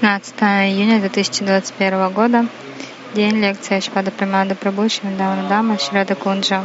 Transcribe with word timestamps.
16 0.00 0.34
июня 0.40 1.00
2021 1.00 2.12
года. 2.12 2.46
День 3.14 3.40
лекции 3.40 3.80
Шпада 3.80 4.12
Примада 4.12 4.54
Прабhu 4.54 4.88
Шивандавана 4.88 5.48
Дама 5.48 5.76
Шрада 5.76 6.14
Кунджа. 6.14 6.62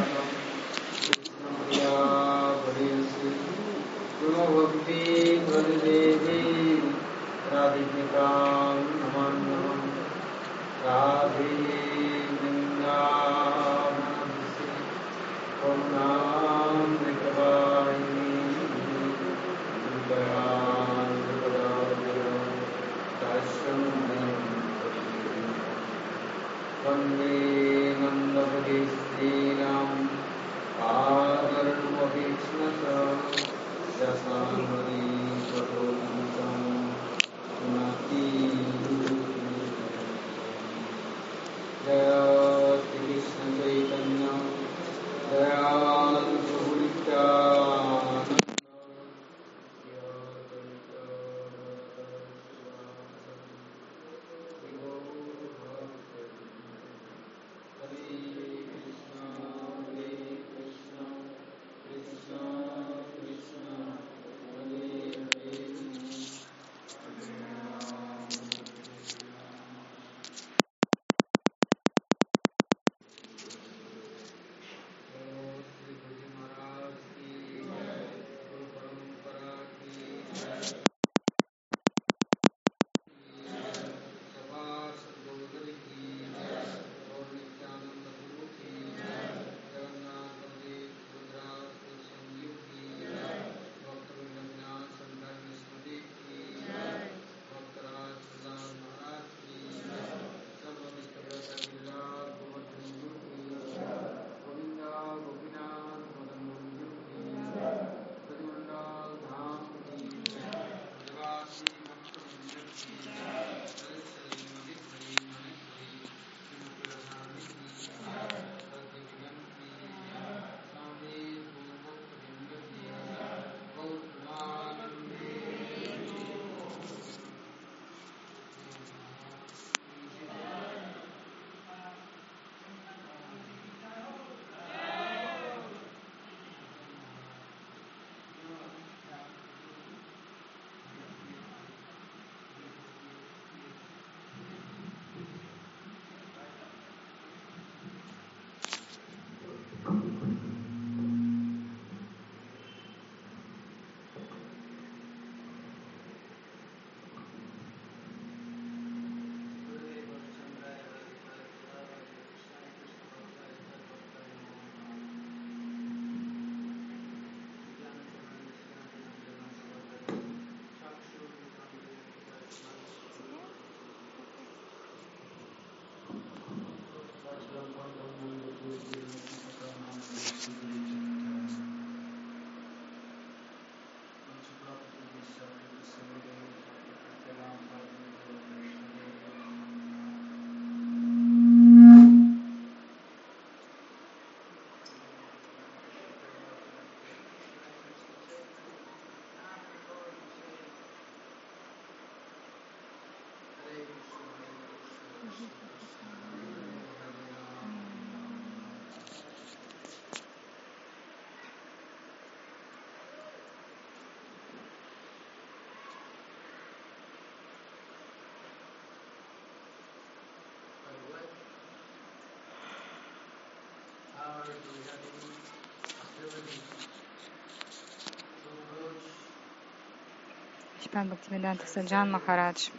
Шпад 230.84 231.08
Бхактивиданта 231.08 231.66
Саджан 231.68 232.12
Махарадж. 232.12 232.70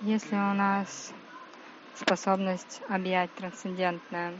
Если 0.00 0.34
у 0.34 0.54
нас 0.54 1.12
способность 1.94 2.82
объять 2.88 3.32
трансцендентное, 3.34 4.34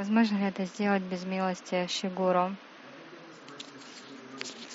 возможно 0.00 0.38
ли 0.38 0.44
это 0.44 0.64
сделать 0.64 1.02
без 1.02 1.26
милости 1.26 1.86
Шигуру? 1.86 2.56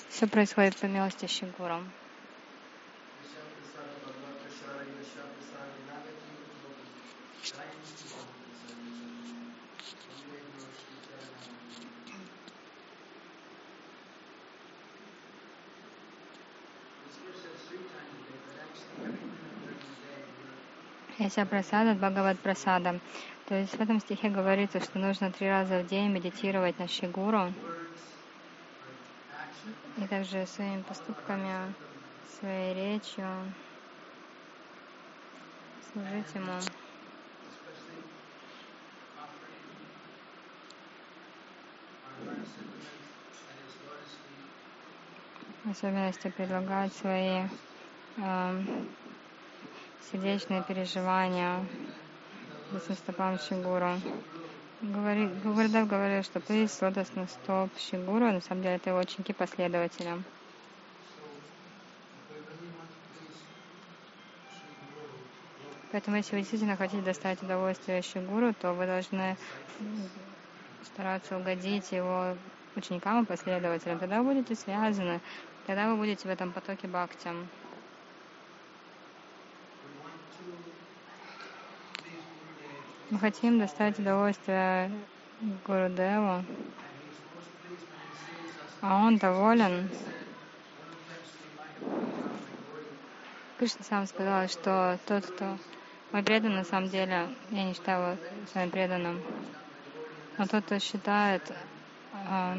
Все 0.08 0.28
происходит 0.28 0.76
по 0.76 0.86
милости 0.86 1.26
Шигуру. 1.26 1.80
Яся 21.18 21.46
прасада, 21.46 21.94
Бхагават 21.94 22.38
прасада. 22.38 23.00
То 23.46 23.54
есть 23.54 23.76
в 23.76 23.80
этом 23.80 24.00
стихе 24.00 24.28
говорится, 24.28 24.80
что 24.80 24.98
нужно 24.98 25.30
три 25.30 25.48
раза 25.48 25.78
в 25.78 25.86
день 25.86 26.10
медитировать 26.10 26.80
на 26.80 26.88
Шигуру. 26.88 27.52
И 29.98 30.06
также 30.08 30.46
своими 30.46 30.82
поступками, 30.82 31.72
своей 32.40 32.74
речью, 32.74 33.28
служить 35.92 36.34
ему. 36.34 36.58
В 45.64 45.70
особенности 45.70 46.30
предлагать 46.30 46.92
свои 46.94 47.42
э, 48.18 48.62
сердечные 50.10 50.62
переживания 50.62 51.64
за 52.72 52.94
стопам 52.94 53.38
Шигуру. 53.38 54.00
Говори, 54.82 55.26
Гурдев 55.42 55.88
говорил, 55.88 56.22
что 56.22 56.40
приз 56.40 56.80
лотосных 56.82 57.30
стоп 57.30 57.70
Шигуру, 57.78 58.26
на 58.32 58.40
самом 58.40 58.62
деле 58.62 58.76
это 58.76 58.90
его 58.90 58.98
ученики 58.98 59.32
последователям. 59.32 60.24
Поэтому, 65.92 66.16
если 66.18 66.34
вы 66.34 66.40
действительно 66.42 66.76
хотите 66.76 67.02
доставить 67.02 67.42
удовольствие 67.42 68.02
Шигуру, 68.02 68.52
то 68.52 68.72
вы 68.72 68.86
должны 68.86 69.36
стараться 70.84 71.38
угодить 71.38 71.92
его 71.92 72.36
ученикам 72.74 73.22
и 73.22 73.26
последователям. 73.26 73.98
Тогда 73.98 74.22
вы 74.22 74.34
будете 74.34 74.54
связаны, 74.56 75.20
тогда 75.66 75.88
вы 75.88 75.96
будете 75.96 76.28
в 76.28 76.30
этом 76.30 76.52
потоке 76.52 76.86
бхакти. 76.86 77.30
Мы 83.08 83.20
хотим 83.20 83.60
доставить 83.60 84.00
удовольствие 84.00 84.90
Гурудеву, 85.64 86.44
а 88.80 88.96
он 89.06 89.16
доволен. 89.18 89.88
Кришна 93.58 93.84
сам 93.84 94.06
сказал, 94.08 94.48
что 94.48 94.98
тот, 95.06 95.24
кто 95.24 95.56
мой 96.10 96.24
предан, 96.24 96.56
на 96.56 96.64
самом 96.64 96.88
деле, 96.88 97.28
я 97.50 97.62
не 97.62 97.74
считаю 97.74 98.02
его 98.02 98.22
своим 98.50 98.70
преданным, 98.70 99.22
но 100.36 100.48
тот, 100.48 100.64
кто 100.64 100.80
считает, 100.80 101.42
э, 102.12 102.56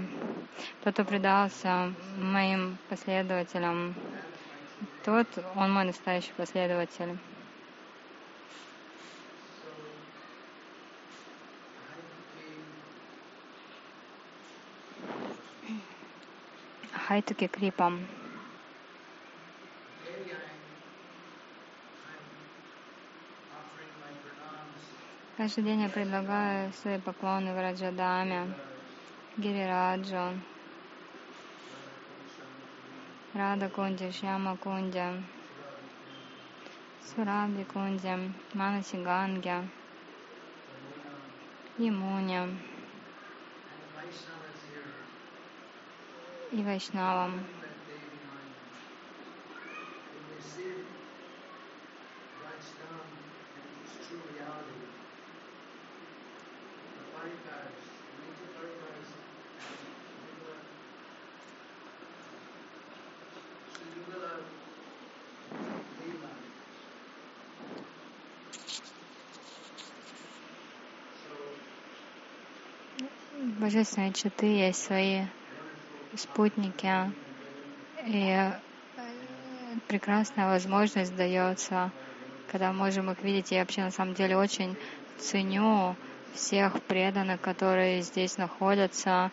тот, 0.81 0.93
кто 0.93 1.03
предался 1.03 1.91
моим 2.17 2.77
последователям, 2.87 3.95
тот, 5.03 5.27
он 5.55 5.73
мой 5.73 5.83
настоящий 5.83 6.31
последователь. 6.37 7.17
Хайтуки 17.06 17.46
Крипам. 17.46 18.06
Каждый 25.36 25.64
день 25.64 25.80
я 25.82 25.88
предлагаю 25.88 26.72
свои 26.72 26.98
поклоны 26.98 27.52
в 27.54 27.60
Раджадаме, 27.60 28.54
Гирираджу, 29.36 30.38
Рада 33.34 33.68
Кунде, 33.68 34.12
Шьяма 34.12 34.56
Кунде, 34.56 35.22
Сурабди 37.06 37.64
Кунде, 37.64 38.30
Манаси 38.52 38.96
Ганге, 38.96 39.66
И 46.51 46.63
Вайшнавам. 46.63 47.45
Божественные 73.59 74.13
читы 74.13 74.45
есть 74.45 74.83
свои 74.83 75.25
спутники, 76.17 77.11
и 78.05 78.51
прекрасная 79.87 80.47
возможность 80.47 81.15
дается, 81.15 81.91
когда 82.51 82.71
можем 82.73 83.11
их 83.11 83.21
видеть. 83.23 83.51
Я 83.51 83.59
вообще 83.59 83.83
на 83.83 83.91
самом 83.91 84.13
деле 84.13 84.37
очень 84.37 84.75
ценю 85.17 85.95
всех 86.33 86.81
преданных, 86.83 87.41
которые 87.41 88.01
здесь 88.01 88.37
находятся. 88.37 89.31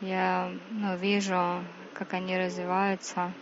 Я 0.00 0.50
ну, 0.70 0.96
вижу, 0.96 1.64
как 1.94 2.14
они 2.14 2.36
развиваются. 2.38 3.32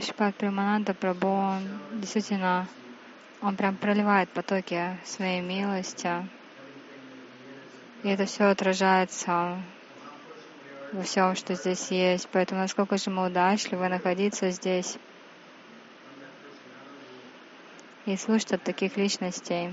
Шпат 0.00 0.34
Примананда 0.36 0.92
Прабhu, 0.92 1.56
он 1.56 2.00
действительно, 2.00 2.68
он 3.40 3.56
прям 3.56 3.76
проливает 3.76 4.28
потоки 4.28 4.98
своей 5.04 5.40
милости. 5.40 6.28
И 8.02 8.08
это 8.08 8.26
все 8.26 8.44
отражается 8.44 9.58
во 10.92 11.02
всем, 11.02 11.34
что 11.34 11.54
здесь 11.54 11.90
есть. 11.90 12.28
Поэтому 12.30 12.60
насколько 12.60 12.98
же 12.98 13.10
мы 13.10 13.26
удачливы 13.26 13.88
находиться 13.88 14.50
здесь 14.50 14.98
и 18.04 18.16
слушать 18.16 18.52
от 18.52 18.62
таких 18.62 18.98
личностей. 18.98 19.70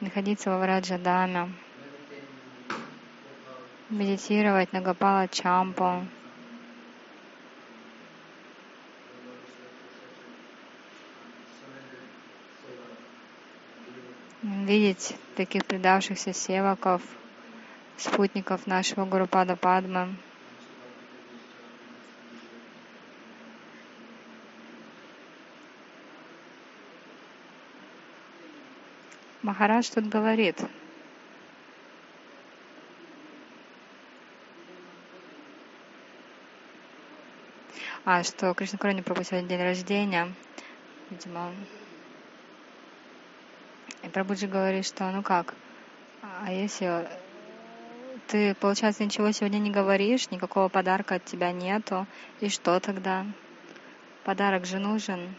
Находиться 0.00 0.50
во 0.50 0.58
Враджадаме, 0.58 1.52
медитировать 3.88 4.72
на 4.72 4.80
Гапала 4.80 5.26
Чампу, 5.26 6.04
видеть 14.68 15.16
таких 15.34 15.64
предавшихся 15.64 16.34
севаков, 16.34 17.00
спутников 17.96 18.66
нашего 18.66 19.06
Гурупада 19.06 19.56
Падмы. 19.56 20.14
Махарадж 29.40 29.88
тут 29.94 30.06
говорит, 30.08 30.60
а, 38.04 38.22
что 38.22 38.52
Кришна 38.52 38.78
Прабhu 38.78 39.24
сегодня 39.24 39.48
день 39.48 39.62
рождения, 39.62 40.34
видимо, 41.08 41.54
и 44.02 44.08
Прабуджи 44.08 44.46
говорит, 44.46 44.86
что 44.86 45.10
ну 45.10 45.22
как, 45.22 45.54
а 46.44 46.52
если 46.52 47.08
ты, 48.28 48.54
получается, 48.54 49.04
ничего 49.04 49.32
сегодня 49.32 49.58
не 49.58 49.70
говоришь, 49.70 50.30
никакого 50.30 50.68
подарка 50.68 51.16
от 51.16 51.24
тебя 51.24 51.52
нету, 51.52 52.06
и 52.40 52.48
что 52.48 52.78
тогда? 52.80 53.26
Подарок 54.24 54.66
же 54.66 54.78
нужен. 54.78 55.34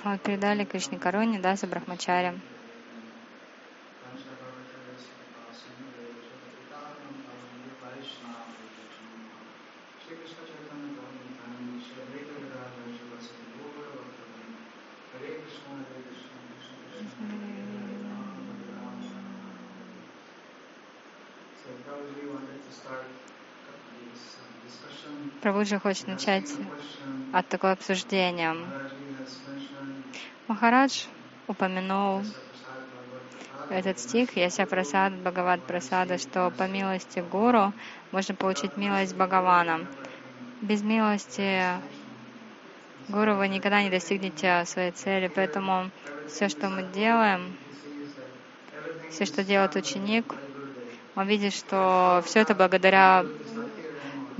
Архимандраху 0.00 0.22
передали 0.24 0.64
Кришне 0.64 0.98
Каруне, 0.98 1.38
да, 1.40 1.50
Даса 1.50 1.66
Брахмачарем. 1.66 2.42
Прабуджи 25.40 25.78
хочет 25.78 26.06
начать 26.06 26.56
от 27.32 27.48
такого 27.48 27.72
обсуждения. 27.72 28.74
Махарадж 30.50 31.04
упомянул 31.46 32.24
этот 33.68 34.00
стих, 34.00 34.36
Яся 34.36 34.66
Прасад, 34.66 35.12
Бхагават 35.12 35.62
Прасада, 35.62 36.18
что 36.18 36.50
по 36.50 36.66
милости 36.66 37.20
Гуру 37.20 37.72
можно 38.10 38.34
получить 38.34 38.76
милость 38.76 39.14
Бхагавана. 39.14 39.86
Без 40.60 40.82
милости 40.82 41.62
Гуру 43.06 43.36
вы 43.36 43.46
никогда 43.46 43.80
не 43.84 43.90
достигнете 43.90 44.64
своей 44.66 44.90
цели, 44.90 45.30
поэтому 45.32 45.92
все, 46.26 46.48
что 46.48 46.68
мы 46.68 46.82
делаем, 46.82 47.56
все, 49.08 49.26
что 49.26 49.44
делает 49.44 49.76
ученик, 49.76 50.34
он 51.14 51.28
видит, 51.28 51.52
что 51.54 52.24
все 52.26 52.40
это 52.40 52.56
благодаря 52.56 53.24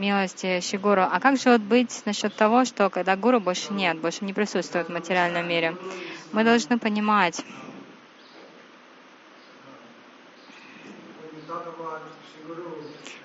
милости 0.00 0.60
Шигуру. 0.60 1.02
А 1.02 1.20
как 1.20 1.36
же 1.36 1.50
вот 1.50 1.60
быть 1.60 2.02
насчет 2.06 2.34
того, 2.34 2.64
что 2.64 2.88
когда 2.90 3.16
Гуру 3.16 3.38
больше 3.38 3.72
нет, 3.72 3.98
больше 3.98 4.24
не 4.24 4.32
присутствует 4.32 4.88
в 4.88 4.92
материальном 4.92 5.46
мире? 5.46 5.76
Мы 6.32 6.42
должны 6.42 6.78
понимать, 6.78 7.42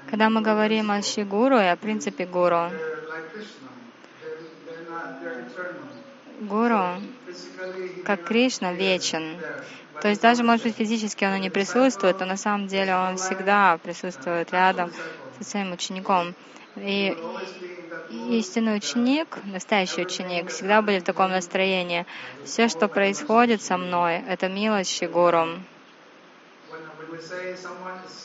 когда 0.05 0.29
мы 0.29 0.41
говорим 0.41 0.91
о 0.91 1.01
Шигуру 1.01 1.57
и 1.57 1.65
о 1.65 1.77
принципе 1.77 2.25
Гуру. 2.25 2.71
Гуру, 6.41 7.01
как 8.03 8.21
Кришна, 8.23 8.73
вечен. 8.73 9.43
То 10.01 10.09
есть 10.09 10.21
даже, 10.21 10.43
может 10.43 10.63
быть, 10.63 10.75
физически 10.75 11.23
он 11.23 11.39
не 11.39 11.49
присутствует, 11.49 12.19
но 12.19 12.25
на 12.25 12.37
самом 12.37 12.67
деле 12.67 12.95
он 12.95 13.15
всегда 13.15 13.77
присутствует 13.77 14.51
рядом 14.51 14.91
со 15.37 15.49
своим 15.49 15.71
учеником. 15.71 16.35
И 16.77 17.17
истинный 18.29 18.77
ученик, 18.77 19.37
настоящий 19.45 20.01
ученик, 20.01 20.49
всегда 20.49 20.81
будет 20.81 21.03
в 21.03 21.05
таком 21.05 21.31
настроении. 21.31 22.05
Все, 22.43 22.67
что 22.67 22.87
происходит 22.87 23.61
со 23.61 23.77
мной, 23.77 24.21
это 24.27 24.49
милость 24.49 25.01
surrendered 25.01 25.59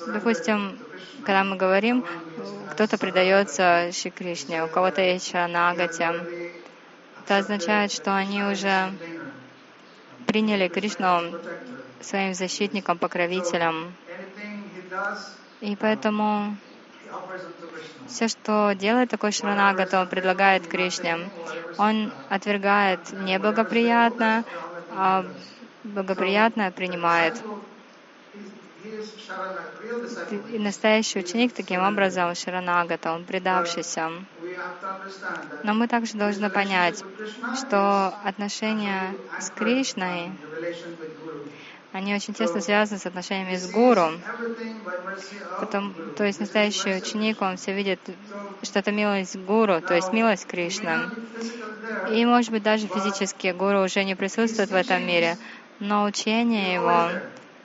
Допустим, 0.06 0.78
когда 1.24 1.44
мы 1.44 1.56
говорим, 1.56 2.04
кто-то 2.72 2.98
предается 2.98 3.90
Шри 3.92 4.10
Кришне, 4.10 4.64
у 4.64 4.68
кого-то 4.68 5.00
есть 5.00 5.30
шаранагати, 5.30 6.08
это 7.22 7.36
означает, 7.36 7.92
что 7.92 8.16
они 8.16 8.42
уже 8.42 8.92
приняли 10.26 10.68
Кришну 10.68 11.38
своим 12.00 12.34
защитником, 12.34 12.98
покровителем. 12.98 13.92
И 15.60 15.76
поэтому 15.76 16.56
все, 18.06 18.28
что 18.28 18.72
делает 18.72 19.10
такой 19.10 19.32
шаранагата, 19.32 20.00
он 20.00 20.08
предлагает 20.08 20.66
Кришне. 20.66 21.30
Он 21.78 22.12
отвергает 22.28 23.00
неблагоприятное, 23.12 24.44
а 24.90 25.24
благоприятное 25.84 26.70
принимает. 26.70 27.40
И 30.52 30.58
настоящий 30.58 31.18
ученик 31.20 31.52
таким 31.52 31.82
образом 31.82 32.34
шаранагата, 32.34 33.12
он 33.12 33.24
предавшийся. 33.24 34.10
Но 35.62 35.74
мы 35.74 35.86
также 35.86 36.16
должны 36.16 36.50
понять, 36.50 37.04
что 37.54 38.14
отношения 38.24 39.14
с 39.38 39.50
Кришной, 39.50 40.32
они 41.92 42.14
очень 42.14 42.34
тесно 42.34 42.60
связаны 42.60 42.98
с 42.98 43.06
отношениями 43.06 43.56
с 43.56 43.70
Гуру. 43.70 44.12
Потом, 45.58 45.94
то 46.16 46.24
есть 46.24 46.40
настоящий 46.40 46.96
ученик, 46.96 47.42
он 47.42 47.56
все 47.56 47.74
видит, 47.74 48.00
что 48.62 48.78
это 48.78 48.92
милость 48.92 49.36
Гуру, 49.36 49.80
то 49.80 49.94
есть 49.94 50.12
милость 50.12 50.46
there, 50.48 51.10
И, 52.08 52.24
может 52.24 52.50
быть, 52.50 52.62
даже 52.62 52.86
физически 52.86 53.52
Гуру 53.52 53.82
уже 53.82 54.04
не 54.04 54.14
присутствует 54.14 54.70
в 54.70 54.74
этом 54.74 55.06
мире, 55.06 55.36
но 55.80 56.04
учение 56.04 56.74
его 56.74 57.10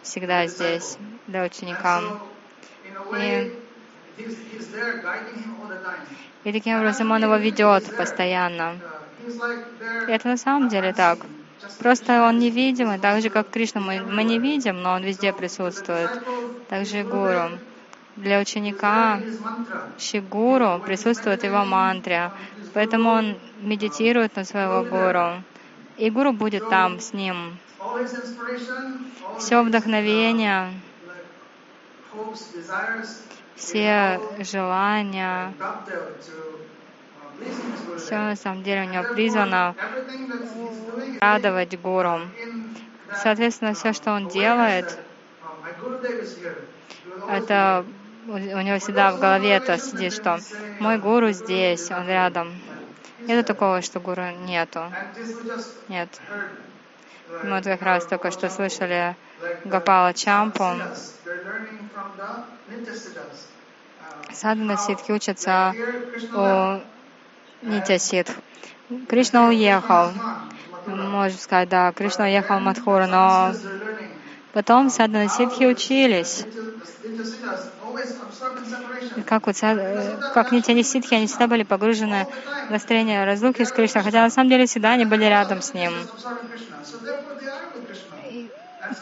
всегда 0.02 0.48
здесь 0.48 0.98
для 1.28 1.44
ученика. 1.44 2.02
time. 3.12 3.50
И 6.44 6.52
таким 6.52 6.78
образом 6.78 7.12
он 7.12 7.24
его 7.24 7.38
ведет 7.38 7.96
постоянно. 7.96 8.80
И 10.08 10.12
это 10.12 10.28
на 10.30 10.38
самом 10.38 10.70
деле 10.70 10.94
так. 10.94 11.20
Просто 11.80 12.24
он 12.24 12.40
невидимый, 12.40 13.00
так 13.00 13.22
же 13.22 13.30
как 13.30 13.50
Кришна 13.50 13.82
мы, 13.82 14.02
мы 14.02 14.24
не 14.24 14.40
видим, 14.40 14.82
но 14.82 14.94
он 14.94 15.04
везде 15.04 15.34
присутствует. 15.34 16.10
Также 16.70 17.02
и 17.02 17.04
Гуру. 17.04 17.60
Для 18.16 18.40
ученика. 18.40 19.20
Шигуру 19.98 20.80
присутствует 20.86 21.44
его 21.44 21.66
мантре, 21.66 22.32
поэтому 22.74 23.10
он 23.10 23.38
медитирует 23.62 24.36
на 24.38 24.46
своего 24.46 24.84
гуру. 24.84 25.44
И 25.98 26.10
гуру 26.10 26.32
будет 26.32 26.70
там 26.70 27.00
с 27.00 27.14
ним. 27.14 27.58
Все 29.38 29.62
вдохновение, 29.62 30.72
все 33.56 34.20
желания, 34.40 35.54
все 37.98 38.18
на 38.18 38.36
самом 38.36 38.64
деле 38.64 38.84
у 38.84 38.92
него 38.92 39.04
призвано 39.14 39.76
радовать 41.22 41.80
гуру. 41.80 42.22
Соответственно, 43.24 43.74
все, 43.74 43.94
что 43.94 44.12
он 44.12 44.28
делает, 44.28 44.98
это 47.30 47.86
у 48.28 48.38
него 48.38 48.80
всегда 48.80 49.12
в 49.12 49.20
голове 49.20 49.52
это 49.52 49.78
сидит, 49.78 50.14
что 50.14 50.40
мой 50.80 50.98
гуру 50.98 51.32
здесь, 51.32 51.92
он 51.92 52.08
рядом. 52.08 52.54
Нету 53.20 53.46
такого, 53.46 53.82
что 53.82 54.00
гуру 54.00 54.30
нету. 54.46 54.84
Нет. 55.88 56.10
Мы 57.44 57.56
вот 57.56 57.64
как 57.64 57.82
раз 57.82 58.06
только 58.06 58.32
что 58.32 58.50
слышали 58.50 59.16
Гапала 59.64 60.14
Чампу. 60.14 60.66
Садхана 64.32 64.78
ситхи 64.78 65.12
учатся 65.12 65.74
у 66.34 66.95
Нитя 67.66 67.98
Ситх. 67.98 68.32
Кришна 69.10 69.48
уехал. 69.48 70.12
Можем 70.86 71.40
сказать, 71.40 71.68
да, 71.70 71.92
Кришна 71.92 72.26
уехал 72.26 72.60
в 72.60 72.62
Мадхуру, 72.62 73.08
но 73.08 73.54
потом 74.54 74.92
садхана 74.92 75.28
ситхи 75.30 75.64
учились. 75.64 76.46
Как, 79.26 79.48
вот, 79.48 79.56
как 80.34 80.52
Нитя 80.52 80.84
ситхи, 80.84 81.16
они 81.16 81.26
всегда 81.26 81.48
были 81.48 81.64
погружены 81.64 82.28
в 82.68 82.72
настроение 82.72 83.26
разлуки 83.26 83.64
с 83.64 83.72
Кришной, 83.72 84.04
хотя 84.04 84.22
на 84.22 84.30
самом 84.30 84.50
деле 84.50 84.68
всегда 84.68 84.92
они 84.92 85.06
были 85.06 85.26
рядом 85.26 85.64
с 85.64 85.74
ним. 85.74 85.92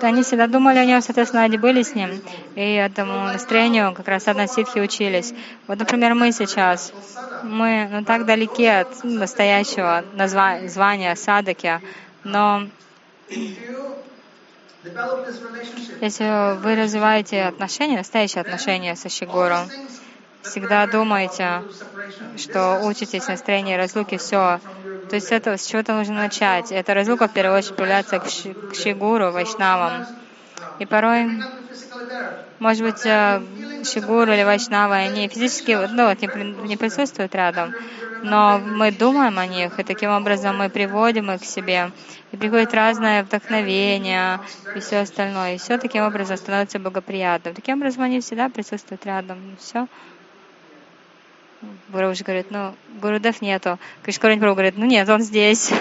Они 0.01 0.23
всегда 0.23 0.47
думали 0.47 0.77
о 0.77 0.85
нем, 0.85 1.01
соответственно, 1.01 1.43
они 1.43 1.57
были 1.57 1.81
с 1.81 1.95
ним. 1.95 2.21
И 2.55 2.61
этому 2.61 3.25
настроению 3.25 3.93
как 3.93 4.07
раз 4.07 4.23
садхана 4.23 4.47
ситхи 4.47 4.79
учились. 4.79 5.33
Вот, 5.67 5.79
например, 5.79 6.13
мы 6.13 6.31
сейчас, 6.31 6.93
мы 7.43 7.87
ну, 7.91 8.03
так 8.03 8.25
далеки 8.25 8.65
от 8.65 9.03
настоящего 9.03 10.03
звания 10.67 11.15
садаки, 11.15 11.79
но 12.23 12.67
Если 16.01 16.57
вы 16.61 16.75
развиваете 16.75 17.43
отношения, 17.43 17.97
настоящие 17.97 18.41
отношения 18.41 18.95
со 18.95 19.07
things 19.07 20.02
всегда 20.43 20.85
separation. 20.85 22.37
что 22.37 22.79
учитесь 22.83 23.27
настроении 23.27 23.75
разлуки, 23.75 24.17
все. 24.17 24.59
То 25.09 25.15
есть 25.15 25.31
это 25.31 25.57
с 25.57 25.65
чего-то 25.65 25.93
нужно 25.93 26.15
начать. 26.15 26.71
Эта 26.71 26.93
разлука 26.93 27.27
в 27.27 27.33
первую 27.33 27.57
очередь 27.57 27.75
проявляется 27.75 28.19
к, 28.19 28.29
ши- 28.29 28.53
к 28.53 28.75
Шигуру, 28.75 29.31
Вайшнавам. 29.31 30.05
И 30.79 30.85
порой, 30.85 31.29
может 32.59 32.83
быть, 32.83 33.05
э, 33.05 33.41
Шигуру 33.83 34.33
или 34.33 34.43
Вайшнавы, 34.43 34.95
они 34.95 35.27
физически 35.27 35.71
ну, 35.71 36.07
вот, 36.07 36.21
не, 36.21 36.67
не 36.67 36.77
присутствуют 36.77 37.35
рядом, 37.35 37.73
но 38.23 38.57
мы 38.59 38.91
думаем 38.91 39.37
о 39.37 39.45
них, 39.45 39.77
и 39.79 39.83
таким 39.83 40.09
образом 40.11 40.57
мы 40.57 40.69
приводим 40.69 41.31
их 41.31 41.41
к 41.41 41.45
себе. 41.45 41.91
И 42.31 42.37
приходит 42.37 42.73
разное 42.73 43.23
вдохновение 43.23 44.39
и 44.75 44.79
все 44.79 45.01
остальное. 45.01 45.55
И 45.55 45.57
все 45.59 45.77
таким 45.77 46.03
образом 46.03 46.37
становится 46.37 46.79
благоприятным. 46.79 47.53
Таким 47.53 47.77
образом 47.77 48.03
они 48.03 48.21
всегда 48.21 48.49
присутствуют 48.49 49.05
рядом. 49.05 49.37
Все. 49.59 49.87
Уже 51.91 52.23
говорит, 52.23 52.47
ну, 52.49 52.75
Гурудев 53.01 53.41
нету. 53.41 53.79
Кришкорень 54.03 54.39
Прабhu 54.39 54.53
говорит, 54.53 54.77
ну 54.77 54.85
нет, 54.85 55.07
он 55.09 55.21
здесь. 55.21 55.71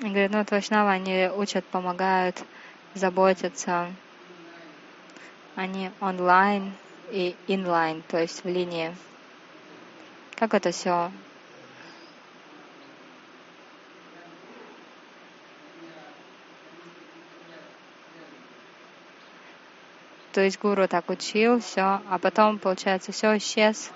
И 0.00 0.08
говорит, 0.08 0.30
ну 0.30 0.38
вот 0.38 0.52
они 0.52 1.28
учат, 1.34 1.64
помогают, 1.64 2.42
заботятся. 2.94 3.90
Они 5.54 5.90
онлайн 6.00 6.72
и 7.10 7.34
инлайн, 7.46 8.02
то 8.08 8.20
есть 8.20 8.44
в 8.44 8.48
линии. 8.48 8.94
Как 10.36 10.54
это 10.54 10.70
все? 10.70 11.10
То 20.36 20.42
есть 20.42 20.58
гуру 20.58 20.86
так 20.86 21.08
учил, 21.08 21.60
все, 21.60 21.80
а 22.04 22.18
потом, 22.20 22.60
получается, 22.60 23.10
все 23.10 23.38
исчез. 23.38 23.90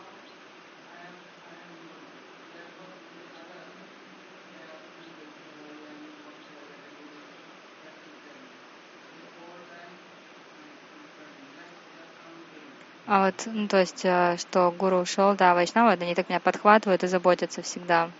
А 13.04 13.26
вот, 13.26 13.42
ну, 13.44 13.68
то 13.68 13.76
есть, 13.80 14.06
э, 14.06 14.36
что 14.38 14.72
гуру 14.72 15.00
ушел, 15.00 15.34
да, 15.36 15.52
вайшнавы, 15.54 15.90
они 15.92 16.14
так 16.14 16.30
меня 16.30 16.40
подхватывают 16.40 17.04
и 17.04 17.08
заботятся 17.08 17.60
всегда. 17.60 18.14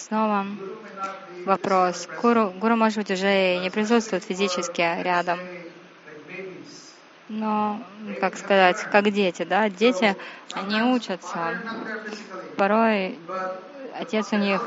Снова 0.00 0.46
вопрос. 1.44 2.08
Гуру, 2.20 2.50
гуру, 2.50 2.76
может 2.76 2.98
быть, 2.98 3.10
уже 3.10 3.58
не 3.58 3.70
присутствует 3.70 4.24
физически 4.24 4.82
рядом. 5.02 5.38
Но, 7.28 7.80
как 8.20 8.36
сказать, 8.36 8.78
как 8.90 9.10
дети, 9.12 9.44
да, 9.44 9.68
дети, 9.68 10.16
они 10.52 10.82
учатся. 10.82 11.54
Порой 12.56 13.18
отец 13.98 14.32
у 14.32 14.36
них 14.36 14.60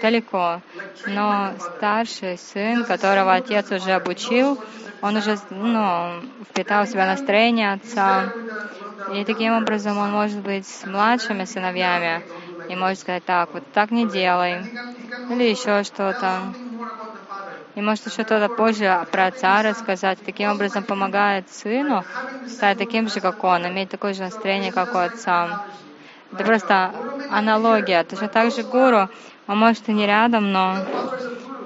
далеко, 0.00 0.60
но 1.06 1.54
старший 1.58 2.38
сын, 2.38 2.84
которого 2.84 3.34
отец 3.34 3.72
уже 3.72 3.92
обучил, 3.92 4.62
он 5.02 5.16
уже 5.16 5.38
ну, 5.50 6.22
впитал 6.48 6.84
в 6.84 6.88
себя 6.88 7.06
настроение 7.06 7.72
отца. 7.72 8.32
И 9.12 9.24
таким 9.24 9.54
образом 9.54 9.98
он 9.98 10.12
может 10.12 10.38
быть 10.38 10.68
с 10.68 10.86
младшими 10.86 11.44
сыновьями 11.44 12.22
и 12.70 12.76
может 12.76 13.00
сказать, 13.00 13.24
так, 13.24 13.52
вот 13.52 13.64
так 13.72 13.90
не 13.90 14.06
делай, 14.06 14.60
или 15.28 15.44
еще 15.44 15.82
что-то. 15.82 16.54
И 17.74 17.80
может 17.80 18.06
еще 18.06 18.22
что-то 18.22 18.48
позже 18.48 19.06
про 19.10 19.26
отца 19.26 19.62
рассказать. 19.62 20.18
Таким 20.24 20.50
образом 20.50 20.84
помогает 20.84 21.48
сыну 21.50 22.04
стать 22.46 22.78
таким 22.78 23.08
же, 23.08 23.20
как 23.20 23.42
он, 23.42 23.66
иметь 23.66 23.90
такое 23.90 24.14
же 24.14 24.22
настроение, 24.22 24.70
как 24.70 24.94
у 24.94 24.98
отца. 24.98 25.60
Это 26.32 26.44
просто 26.44 26.92
аналогия. 27.30 28.04
Точно 28.04 28.28
так 28.28 28.52
же 28.52 28.62
гуру, 28.62 29.08
он 29.48 29.58
может 29.58 29.88
и 29.88 29.92
не 29.92 30.06
рядом, 30.06 30.52
но, 30.52 30.76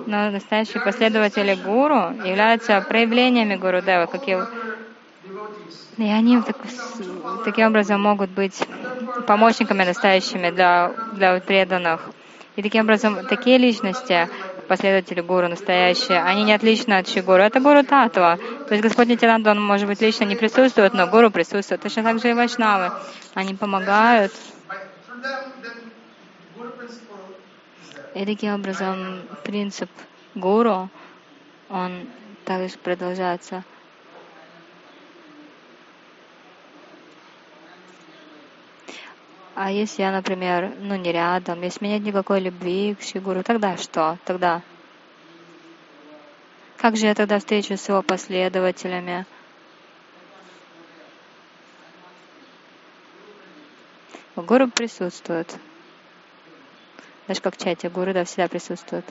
но 0.07 0.31
настоящие 0.31 0.81
последователи 0.81 1.55
гуру 1.55 2.13
являются 2.25 2.81
проявлениями 2.81 3.57
гуру 3.57 3.83
Девы, 3.83 4.07
как 4.07 4.27
и 4.27 4.37
и 5.97 6.03
они 6.03 6.41
так, 6.43 6.57
таким 7.45 7.69
образом 7.69 8.03
могут 8.03 8.31
быть 8.31 8.59
помощниками 9.27 9.85
настоящими 9.85 10.51
для, 10.51 10.93
для 11.13 11.41
преданных. 11.41 12.01
И 12.57 12.63
таким 12.63 12.85
образом, 12.85 13.27
такие 13.27 13.59
личности, 13.59 14.29
последователи 14.69 15.21
гуру 15.21 15.49
настоящие, 15.49 16.23
они 16.23 16.45
не 16.45 16.53
отличны 16.53 16.95
от 16.95 17.09
Шигуру. 17.09 17.43
Это 17.43 17.61
гуру 17.61 17.83
Татва. 17.83 18.37
То 18.69 18.75
есть 18.75 18.83
Господь 18.83 19.09
Нитянанда, 19.09 19.51
он, 19.51 19.63
может 19.63 19.89
быть, 19.89 20.01
лично 20.01 20.25
не 20.25 20.37
присутствует, 20.37 20.95
но 20.95 21.07
гуру 21.07 21.31
присутствует. 21.31 21.83
Точно 21.83 22.03
так 22.03 22.21
же 22.21 22.31
и 22.31 22.33
вайшнавы. 22.33 22.93
Они 23.35 23.55
помогают. 23.55 24.33
И 28.15 28.25
таким 28.25 28.55
образом 28.55 29.23
принцип 29.43 29.91
гуру, 30.35 30.89
он 31.69 32.07
также 32.45 32.79
продолжается. 32.79 33.65
А 39.55 39.71
если 39.71 40.03
я, 40.03 40.13
например, 40.13 40.75
ну 40.81 40.97
не 40.97 41.13
рядом, 41.13 41.63
если 41.63 41.81
у 41.81 41.85
меня 41.85 41.99
нет 41.99 42.07
никакой 42.07 42.41
любви 42.41 42.95
к 42.95 43.03
Шигуру, 43.03 43.43
тогда 43.43 43.77
что? 43.77 44.19
Тогда 44.25 44.63
как 46.85 46.99
же 46.99 47.07
я 47.07 47.15
тогда 47.15 47.39
встречусь 47.39 47.81
с 47.81 47.89
его 47.89 48.03
последователями? 48.03 49.25
Гуру 54.37 54.69
присутствует. 54.69 55.59
Даже 57.27 57.41
как 57.41 57.57
в 57.57 57.59
чате, 57.59 57.89
гуру 57.89 58.13
да, 58.13 58.25
всегда 58.25 58.49
присутствует. 58.49 59.07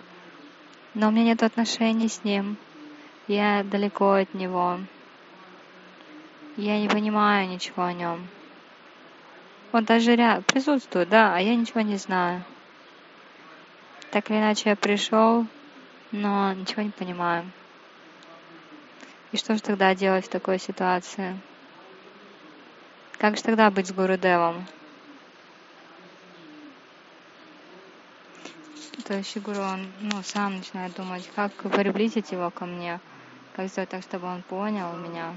Но 0.94 1.08
у 1.08 1.12
меня 1.12 1.24
нет 1.24 1.42
отношений 1.42 2.10
с 2.10 2.24
ним. 2.24 2.58
Я 3.28 3.64
далеко 3.64 4.12
от 4.12 4.36
него. 4.36 4.78
Я 6.58 6.80
не 6.80 6.88
понимаю 6.88 7.48
ничего 7.48 7.86
о 7.86 7.94
нем. 7.94 8.28
Он 9.74 9.84
даже 9.86 10.16
рядом 10.16 10.44
присутствует, 10.44 11.10
да, 11.10 11.36
а 11.36 11.40
я 11.40 11.56
ничего 11.56 11.82
не 11.82 11.98
знаю. 11.98 12.44
Так 14.12 14.30
или 14.30 14.38
иначе 14.38 14.70
я 14.70 14.76
пришел, 14.76 15.48
но 16.12 16.54
ничего 16.54 16.84
не 16.84 16.92
понимаю. 16.92 17.44
И 19.32 19.38
что 19.38 19.56
же 19.56 19.62
тогда 19.64 19.96
делать 19.96 20.26
в 20.26 20.30
такой 20.30 20.60
ситуации? 20.60 21.36
Как 23.18 23.36
же 23.36 23.42
тогда 23.42 23.72
быть 23.72 23.88
с 23.88 23.92
Гурудевом? 23.92 24.64
То 29.06 29.16
есть 29.16 29.36
Гуру, 29.38 29.60
он 29.60 29.88
ну, 30.02 30.22
сам 30.24 30.58
начинает 30.58 30.94
думать, 30.94 31.28
как 31.36 31.52
приблизить 31.52 32.32
его 32.32 32.52
ко 32.52 32.66
мне, 32.66 33.00
как 33.56 33.70
сделать 33.70 33.90
так, 33.90 34.04
чтобы 34.04 34.28
он 34.28 34.44
понял 34.44 34.96
меня. 34.98 35.36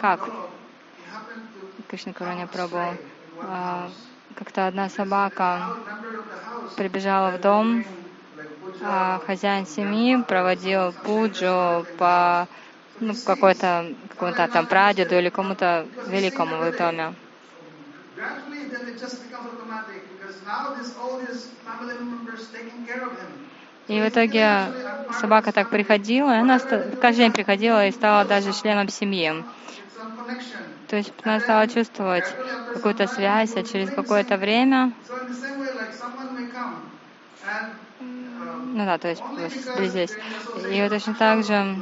Как? 0.00 0.20
Кришна 1.88 2.12
Каруня 2.12 2.46
Прабhu 2.46 2.76
а, 2.76 2.96
как-то 3.40 4.66
одна 4.66 4.88
собака 4.88 5.60
прибежала 6.76 7.30
в 7.30 7.40
дом, 7.40 7.84
а 8.80 9.20
хозяин 9.26 9.66
семьи 9.66 10.22
проводил 10.22 10.92
пуджу 11.04 11.86
по 11.96 12.46
ну, 13.00 13.14
какой-то 13.24 13.94
какому-то 14.08 14.48
там 14.48 14.66
прадеду 14.66 15.16
или 15.16 15.28
кому-то 15.28 15.86
великому 16.06 16.56
в 16.56 16.72
доме. 16.76 17.14
И 23.88 24.00
в 24.00 24.08
итоге 24.08 24.72
собака 25.10 25.52
так 25.52 25.68
приходила, 25.68 26.30
и 26.34 26.40
она 26.40 26.58
каждый 27.00 27.18
день 27.24 27.32
приходила 27.32 27.86
и 27.86 27.92
стала 27.92 28.24
даже 28.24 28.52
членом 28.52 28.88
семьи. 28.88 29.32
То 30.92 30.96
есть 30.98 31.10
она 31.24 31.40
стала 31.40 31.66
чувствовать 31.68 32.26
какую-то 32.74 33.06
связь, 33.06 33.56
а 33.56 33.62
через 33.62 33.88
какое-то 33.88 34.36
время, 34.36 34.92
ну 37.98 38.84
да, 38.84 38.98
то 38.98 39.08
есть 39.08 39.22
здесь. 39.74 40.14
И 40.70 40.82
вот 40.82 40.90
точно 40.90 41.14
так 41.14 41.44
же 41.44 41.76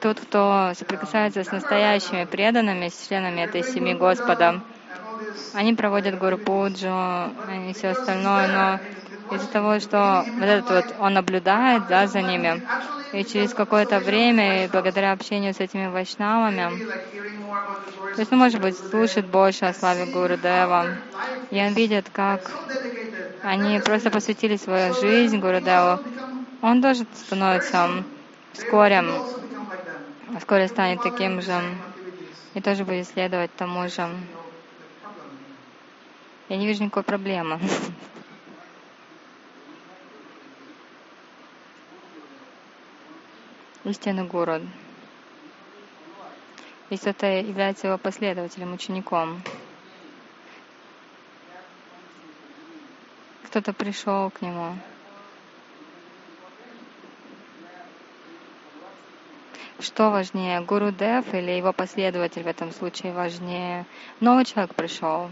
тот, 0.00 0.18
кто 0.18 0.72
соприкасается 0.76 1.44
с 1.44 1.52
настоящими 1.52 2.24
преданными, 2.24 2.88
с 2.88 3.06
членами 3.06 3.42
этой 3.42 3.62
семьи 3.62 3.94
Господа, 3.94 4.60
они 5.54 5.72
проводят 5.74 6.18
Гуру 6.18 6.38
Пуджу 6.38 6.88
и 7.68 7.72
все 7.72 7.90
остальное, 7.90 8.48
но 8.48 8.80
из-за 9.30 9.48
того, 9.48 9.78
что 9.80 10.24
вот 10.38 10.44
этот 10.44 10.70
вот, 10.70 11.00
он 11.00 11.14
наблюдает 11.14 11.86
да, 11.88 12.06
за 12.06 12.22
ними, 12.22 12.62
и 13.12 13.24
через 13.24 13.52
какое-то 13.54 13.98
время, 14.00 14.64
и 14.64 14.68
благодаря 14.68 15.12
общению 15.12 15.54
с 15.54 15.60
этими 15.60 15.86
вайшнавами, 15.86 16.80
то 18.14 18.20
есть, 18.20 18.30
ну, 18.30 18.38
может 18.38 18.60
быть, 18.60 18.76
слушает 18.76 19.26
больше 19.26 19.66
о 19.66 19.74
славе 19.74 20.06
Гуру 20.06 20.36
Дева, 20.36 20.86
и 21.50 21.60
он 21.60 21.74
видит, 21.74 22.06
как 22.12 22.50
они 23.42 23.78
просто 23.80 24.10
посвятили 24.10 24.56
свою 24.56 24.92
жизнь 24.94 25.38
Гуру 25.38 25.60
Деву, 25.60 26.00
он 26.62 26.80
тоже 26.80 27.04
становится 27.14 27.88
вскоре, 28.54 29.04
вскоре 30.38 30.68
станет 30.68 31.02
таким 31.02 31.42
же 31.42 31.52
и 32.54 32.60
тоже 32.60 32.84
будет 32.84 33.06
следовать 33.06 33.54
тому 33.56 33.86
же. 33.88 34.08
Я 36.48 36.56
не 36.56 36.66
вижу 36.66 36.84
никакой 36.84 37.02
проблемы. 37.02 37.60
Истинный 43.86 44.24
город. 44.24 44.62
Если 46.90 47.10
это 47.10 47.26
является 47.26 47.86
его 47.86 47.98
последователем, 47.98 48.72
учеником. 48.72 49.40
Кто-то 53.44 53.72
пришел 53.72 54.30
к 54.30 54.42
нему. 54.42 54.76
Что 59.78 60.10
важнее, 60.10 60.62
Гуру 60.62 60.90
Дев 60.90 61.32
или 61.32 61.52
его 61.52 61.72
последователь 61.72 62.42
в 62.42 62.48
этом 62.48 62.72
случае 62.72 63.12
важнее? 63.12 63.86
Новый 64.18 64.44
человек 64.46 64.74
пришел. 64.74 65.30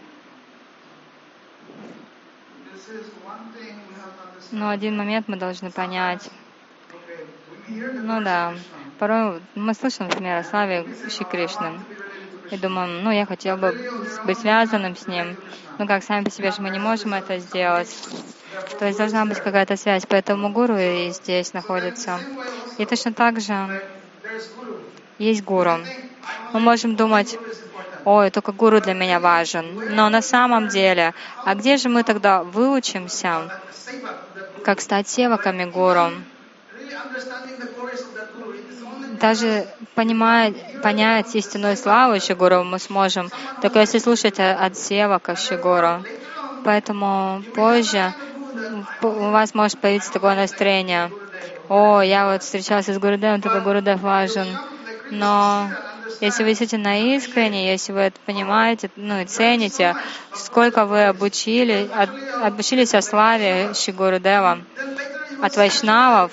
Но 4.50 4.68
один 4.68 4.96
момент 4.96 5.28
мы 5.28 5.36
должны 5.36 5.70
понять. 5.70 6.28
Ну 7.68 8.22
да, 8.22 8.54
порой 8.98 9.40
мы 9.54 9.72
слышим, 9.72 10.08
например, 10.08 10.38
о 10.38 10.44
славе 10.44 10.86
Шри 11.08 11.24
Кришны. 11.24 11.80
И 12.50 12.58
думаем, 12.58 13.02
ну 13.02 13.10
я 13.10 13.24
хотел 13.24 13.56
бы 13.56 13.74
быть 14.24 14.38
связанным 14.38 14.94
с 14.94 15.06
ним. 15.06 15.36
Ну 15.78 15.86
как, 15.86 16.02
сами 16.02 16.24
по 16.24 16.30
себе 16.30 16.50
же 16.50 16.60
мы 16.60 16.68
не 16.68 16.78
можем 16.78 17.14
это 17.14 17.38
сделать. 17.38 17.88
То 18.78 18.86
есть 18.86 18.98
должна 18.98 19.24
быть 19.24 19.38
какая-то 19.38 19.76
связь, 19.76 20.04
поэтому 20.06 20.50
гуру 20.50 20.76
и 20.76 21.10
здесь 21.10 21.54
находится. 21.54 22.20
И 22.76 22.84
точно 22.84 23.14
так 23.14 23.40
же 23.40 23.80
есть 25.18 25.44
гуру. 25.44 25.78
Мы 26.52 26.60
можем 26.60 26.96
думать. 26.96 27.38
Ой, 28.04 28.30
только 28.30 28.52
гуру 28.52 28.80
для 28.80 28.94
меня 28.94 29.20
важен. 29.20 29.94
Но 29.94 30.08
на 30.08 30.22
самом 30.22 30.68
деле, 30.68 31.14
а 31.44 31.54
где 31.54 31.76
же 31.76 31.88
мы 31.88 32.02
тогда 32.02 32.42
выучимся, 32.42 33.50
как 34.64 34.80
стать 34.80 35.08
севаками 35.08 35.64
гуру? 35.64 36.10
Даже 39.20 39.66
понимая, 39.94 40.52
понять 40.82 41.34
истинную 41.36 41.76
славу 41.76 42.20
Шигуру 42.20 42.64
мы 42.64 42.78
сможем, 42.78 43.30
только 43.60 43.80
если 43.80 43.98
слушать 43.98 44.40
от 44.40 44.76
севака 44.76 45.36
Шигуру. 45.36 46.04
Поэтому 46.64 47.42
позже 47.54 48.12
у 49.02 49.30
вас 49.30 49.54
может 49.54 49.78
появиться 49.78 50.12
такое 50.12 50.34
настроение. 50.34 51.10
О, 51.68 52.00
я 52.00 52.30
вот 52.30 52.42
встречался 52.42 52.92
с 52.94 52.98
Гурудевом, 52.98 53.40
только 53.40 53.60
Гурудев 53.60 54.00
важен. 54.00 54.46
Но 55.10 55.68
если 56.20 56.42
вы 56.42 56.50
действительно 56.50 57.14
искренне, 57.16 57.70
если 57.70 57.92
вы 57.92 58.00
это 58.00 58.18
понимаете, 58.26 58.90
ну 58.96 59.20
и 59.20 59.24
цените, 59.24 59.96
сколько 60.34 60.84
вы 60.84 61.04
обучили, 61.06 61.88
от- 61.94 62.10
обучились 62.42 62.94
о 62.94 63.02
славе 63.02 63.72
Шигурудева, 63.74 64.58
от 65.40 65.56
вайшнавов, 65.56 66.32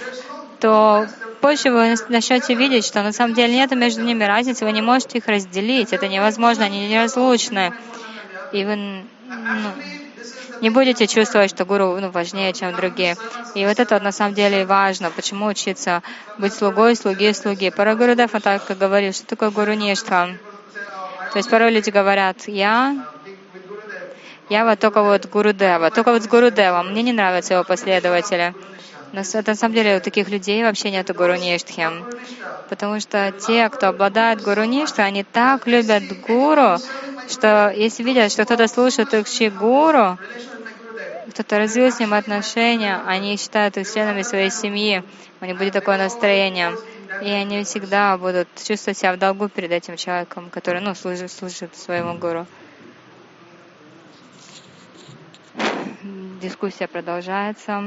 то 0.60 1.08
позже 1.42 1.72
вы 1.72 1.96
начнете 2.10 2.54
видеть, 2.54 2.86
что 2.86 3.02
на 3.02 3.12
самом 3.14 3.34
деле 3.34 3.54
нет 3.54 3.72
между 3.72 4.02
ними 4.04 4.24
разницы, 4.24 4.66
вы 4.66 4.72
не 4.72 4.82
можете 4.82 5.20
их 5.20 5.28
разделить, 5.28 5.94
это 5.94 6.08
невозможно, 6.08 6.66
они 6.66 6.88
неразлучны. 6.88 7.74
И 8.52 8.66
вы 8.66 8.76
ну, 8.76 9.72
не 10.62 10.70
будете 10.70 11.08
чувствовать, 11.08 11.52
что 11.52 11.66
гуру 11.66 11.98
ну, 12.00 12.12
важнее, 12.12 12.54
чем 12.54 12.76
другие. 12.76 13.16
И 13.56 13.66
вот 13.66 13.80
это 13.80 14.00
на 14.00 14.12
самом 14.12 14.34
деле 14.34 14.66
важно. 14.66 15.12
Почему 15.12 15.46
учиться 15.48 16.04
быть 16.38 16.54
слугой, 16.54 16.96
слуги, 16.96 17.32
слуги. 17.34 17.70
Порой 17.70 17.96
Гурудев 17.96 18.32
так 18.44 18.64
говорит, 18.78 19.16
что 19.16 19.26
такое 19.26 19.52
гуру 19.52 19.74
ништха. 19.74 20.38
То 21.32 21.38
есть 21.38 21.50
порой 21.50 21.72
люди 21.72 21.90
говорят, 21.90 22.48
я, 22.48 23.06
я 24.50 24.66
вот 24.66 24.80
только 24.80 25.04
вот 25.04 25.28
Гурудева, 25.28 25.92
только 25.92 26.12
вот 26.12 26.24
с 26.24 26.28
Гурудевом, 26.28 26.92
мне 26.92 27.04
не 27.04 27.14
нравятся 27.14 27.54
его 27.54 27.64
последователи. 27.64 28.56
На 29.12 29.24
самом 29.24 29.74
деле 29.74 29.98
у 29.98 30.02
таких 30.02 30.30
людей 30.30 30.64
вообще 30.64 30.92
нету 30.92 31.14
гуру 31.14 31.36
ништхи. 31.36 31.88
Потому 32.70 33.00
что 33.00 33.32
те, 33.32 33.68
кто 33.70 33.88
обладает 33.88 34.42
гуру 34.42 34.66
ништхи, 34.66 35.02
они 35.02 35.24
так 35.24 35.66
любят 35.66 36.04
гуру, 36.28 36.78
что 37.28 37.74
если 37.76 38.04
видят, 38.04 38.32
что 38.32 38.46
кто-то 38.46 38.68
слушает 38.68 39.14
их 39.14 39.28
ши 39.28 39.50
гуру, 39.50 40.18
кто-то 41.32 41.58
развил 41.58 41.92
с 41.92 42.00
ним 42.00 42.14
отношения, 42.14 43.02
они 43.08 43.38
считают 43.38 43.78
их 43.78 43.92
членами 43.92 44.22
своей 44.22 44.52
семьи, 44.52 45.04
у 45.42 45.46
них 45.46 45.58
будет 45.58 45.74
такое 45.74 45.98
настроение. 45.98 46.76
И 47.22 47.30
они 47.30 47.64
всегда 47.64 48.18
будут 48.18 48.48
чувствовать 48.64 48.98
себя 48.98 49.14
в 49.14 49.20
долгу 49.20 49.50
перед 49.50 49.72
этим 49.72 49.98
человеком, 49.98 50.50
который 50.50 50.82
ну, 50.82 50.96
служит, 50.96 51.32
служит 51.32 51.76
своему 51.76 52.18
гуру. 52.18 52.46
Дискуссия 56.42 56.88
продолжается. 56.88 57.84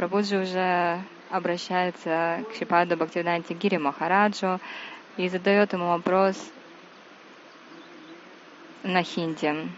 Прабуджи 0.00 0.38
уже 0.38 0.98
обращается 1.28 2.42
к 2.48 2.54
Шипаду 2.56 2.96
Бхактивиданте 2.96 3.52
Гири 3.52 3.76
Махараджу 3.76 4.58
и 5.18 5.28
задает 5.28 5.74
ему 5.74 5.88
вопрос 5.88 6.42
на 8.82 9.02
хинди. 9.02 9.68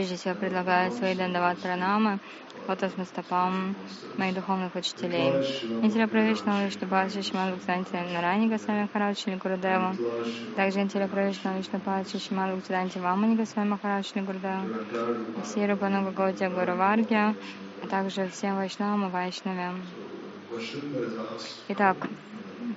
Прежде 0.00 0.16
всего 0.16 0.34
предлагаю 0.34 0.90
свои 0.92 1.14
дандават 1.14 1.58
пранамы 1.58 2.20
лотосным 2.66 3.04
стопам 3.04 3.76
моих 4.16 4.34
духовных 4.34 4.74
учителей. 4.74 5.28
Интеля 5.82 6.08
Правишна 6.08 6.64
Вишну 6.64 6.88
Падши 6.88 7.20
Шиман 7.20 7.54
Бхактанти 7.54 7.96
Нарани 8.14 8.48
Госвами 8.48 8.80
Махарадж 8.80 9.26
Гурудеву. 9.26 9.94
Также 10.56 10.80
Интеля 10.80 11.06
Правишна 11.06 11.58
Вишну 11.58 11.80
Падши 11.80 12.18
Шиман 12.18 12.56
Бхактанти 12.56 12.96
Вамани 12.96 13.36
Госвами 13.36 13.68
Махарадж 13.68 14.10
Гурудеву. 14.14 15.42
Все 15.44 15.66
Рупану 15.66 16.02
Гогодия 16.06 16.48
Гуру 16.48 16.76
Варги, 16.76 17.12
а 17.12 17.34
также 17.90 18.26
всем 18.28 18.56
Вайшнавам 18.56 19.08
и 19.08 19.10
Вайшнавям. 19.10 19.82
Итак, 21.68 21.98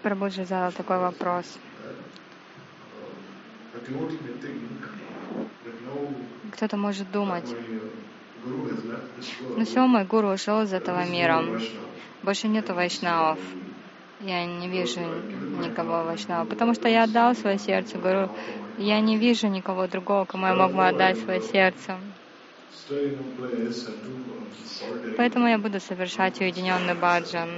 Прабhuджи 0.02 0.44
задал 0.44 0.74
такой 0.74 1.00
вопрос. 1.00 1.46
A 3.76 3.80
devotee 3.80 4.20
may 4.22 4.34
think 4.40 4.82
that 5.66 5.82
no, 5.82 6.14
Кто-то 6.54 6.78
может 6.78 7.12
думать, 7.12 7.46
this 7.46 9.34
world. 9.42 9.58
ну 9.58 9.66
все, 9.66 9.88
мой 9.88 10.06
гуру 10.06 10.30
ушел 10.30 10.62
из 10.62 10.72
этого 10.72 11.04
мира. 11.06 11.44
Больше 12.22 12.48
нету 12.48 12.76
вайшнавов. 12.76 13.40
Я 14.22 14.46
не 14.46 14.68
вижу 14.70 15.00
никого 15.00 16.04
вайшнава, 16.04 16.46
потому 16.46 16.76
что 16.76 16.88
я 16.88 17.04
отдал 17.04 17.34
свое 17.34 17.58
сердце 17.58 17.98
гуру. 17.98 18.30
Я 18.78 19.00
не 19.02 19.18
вижу 19.18 19.48
никого 19.48 19.88
другого, 19.88 20.26
кому 20.26 20.46
я 20.46 20.54
мог 20.54 20.74
бы 20.74 20.88
отдать 20.88 21.18
свое 21.20 21.42
сердце. 21.42 21.98
Поэтому 25.18 25.48
я 25.48 25.58
буду 25.58 25.80
совершать 25.80 26.40
уединенный 26.40 26.94
баджан. 26.94 27.50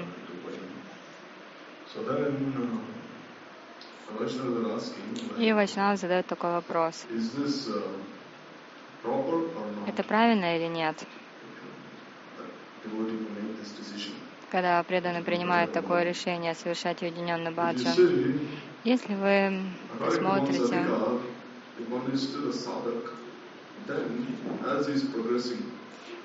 И 5.37 5.51
вайшнав 5.51 5.99
задает 5.99 6.25
такой 6.27 6.51
вопрос. 6.51 7.05
Это 9.85 10.03
правильно 10.03 10.57
или 10.57 10.67
нет? 10.67 11.05
Когда 14.49 14.83
преданный 14.83 15.23
принимает 15.23 15.71
такое 15.71 16.03
решение. 16.03 16.55
Совершать 16.55 17.01
уединенный 17.03 17.51
see, 17.51 17.99
Если 18.83 19.15
вы 19.15 19.77
progressing, 20.19 20.97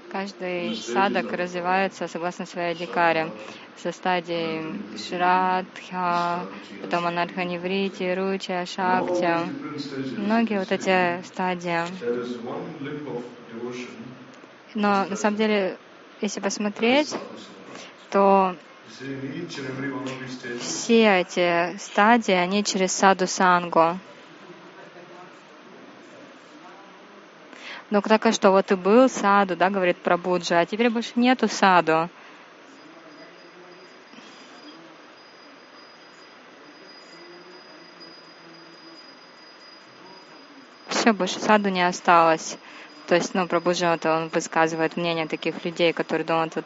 Каждый 0.08 0.76
садок 0.82 1.32
развивается 1.32 2.08
согласно 2.08 2.44
своей 2.44 2.74
дикаре. 2.74 3.32
Со 3.82 3.92
стадии 3.92 4.78
Шрадха, 4.94 6.46
потом 6.82 7.06
Анарханеврити, 7.06 8.12
Руча, 8.14 8.64
stages, 8.64 9.50
Многие 10.16 10.58
вот 10.58 10.70
эти 10.70 11.22
стадии. 11.22 11.86
Но 14.74 15.06
на 15.06 15.16
самом 15.16 15.38
деле, 15.38 15.78
если 16.20 16.40
посмотреть, 16.40 17.14
то 18.10 18.54
все 20.58 21.20
эти 21.20 21.74
стадии, 21.78 22.34
они 22.34 22.62
через 22.62 22.92
саду 22.92 23.26
сангу. 23.26 23.98
Но 27.88 28.02
так 28.02 28.26
а 28.26 28.32
что, 28.32 28.50
вот 28.50 28.70
и 28.72 28.74
был 28.74 29.08
саду, 29.08 29.56
да, 29.56 29.70
говорит 29.70 29.96
Прабуджа, 29.96 30.60
а 30.60 30.66
теперь 30.66 30.90
больше 30.90 31.12
нету 31.16 31.48
саду. 31.48 32.10
Все, 41.10 41.16
больше 41.16 41.40
саду 41.40 41.70
не 41.70 41.86
осталось. 41.86 42.56
То 43.08 43.16
есть, 43.16 43.34
ну, 43.34 43.48
Прабхуджа, 43.48 43.94
это 43.94 44.16
он 44.16 44.28
высказывает 44.28 44.96
мнение 44.96 45.26
таких 45.26 45.64
людей, 45.64 45.92
которые 45.92 46.24
думают, 46.24 46.54
вот, 46.54 46.64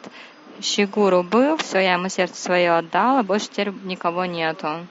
Шигуру 0.61 1.23
был, 1.23 1.57
все, 1.57 1.79
я 1.79 1.93
ему 1.93 2.09
сердце 2.09 2.41
свое 2.41 2.77
отдала, 2.77 3.23
больше 3.23 3.47
теперь 3.47 3.71
никого 3.83 4.25
нету. 4.25 4.87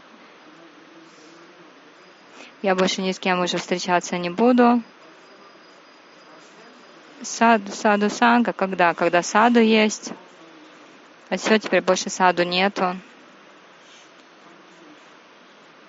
Я 2.63 2.75
больше 2.75 3.01
ни 3.03 3.13
с 3.13 3.19
кем 3.19 3.41
уже 3.41 3.59
встречаться 3.59 4.19
не 4.19 4.31
буду. 4.31 4.83
Саду, 7.23 7.71
саду 7.73 8.11
санга, 8.11 8.53
когда? 8.53 8.93
Когда 8.95 9.23
саду 9.23 9.61
есть. 9.61 10.13
А 11.31 11.37
все, 11.37 11.59
теперь 11.59 11.81
больше 11.83 12.11
саду 12.11 12.43
нету. 12.43 12.97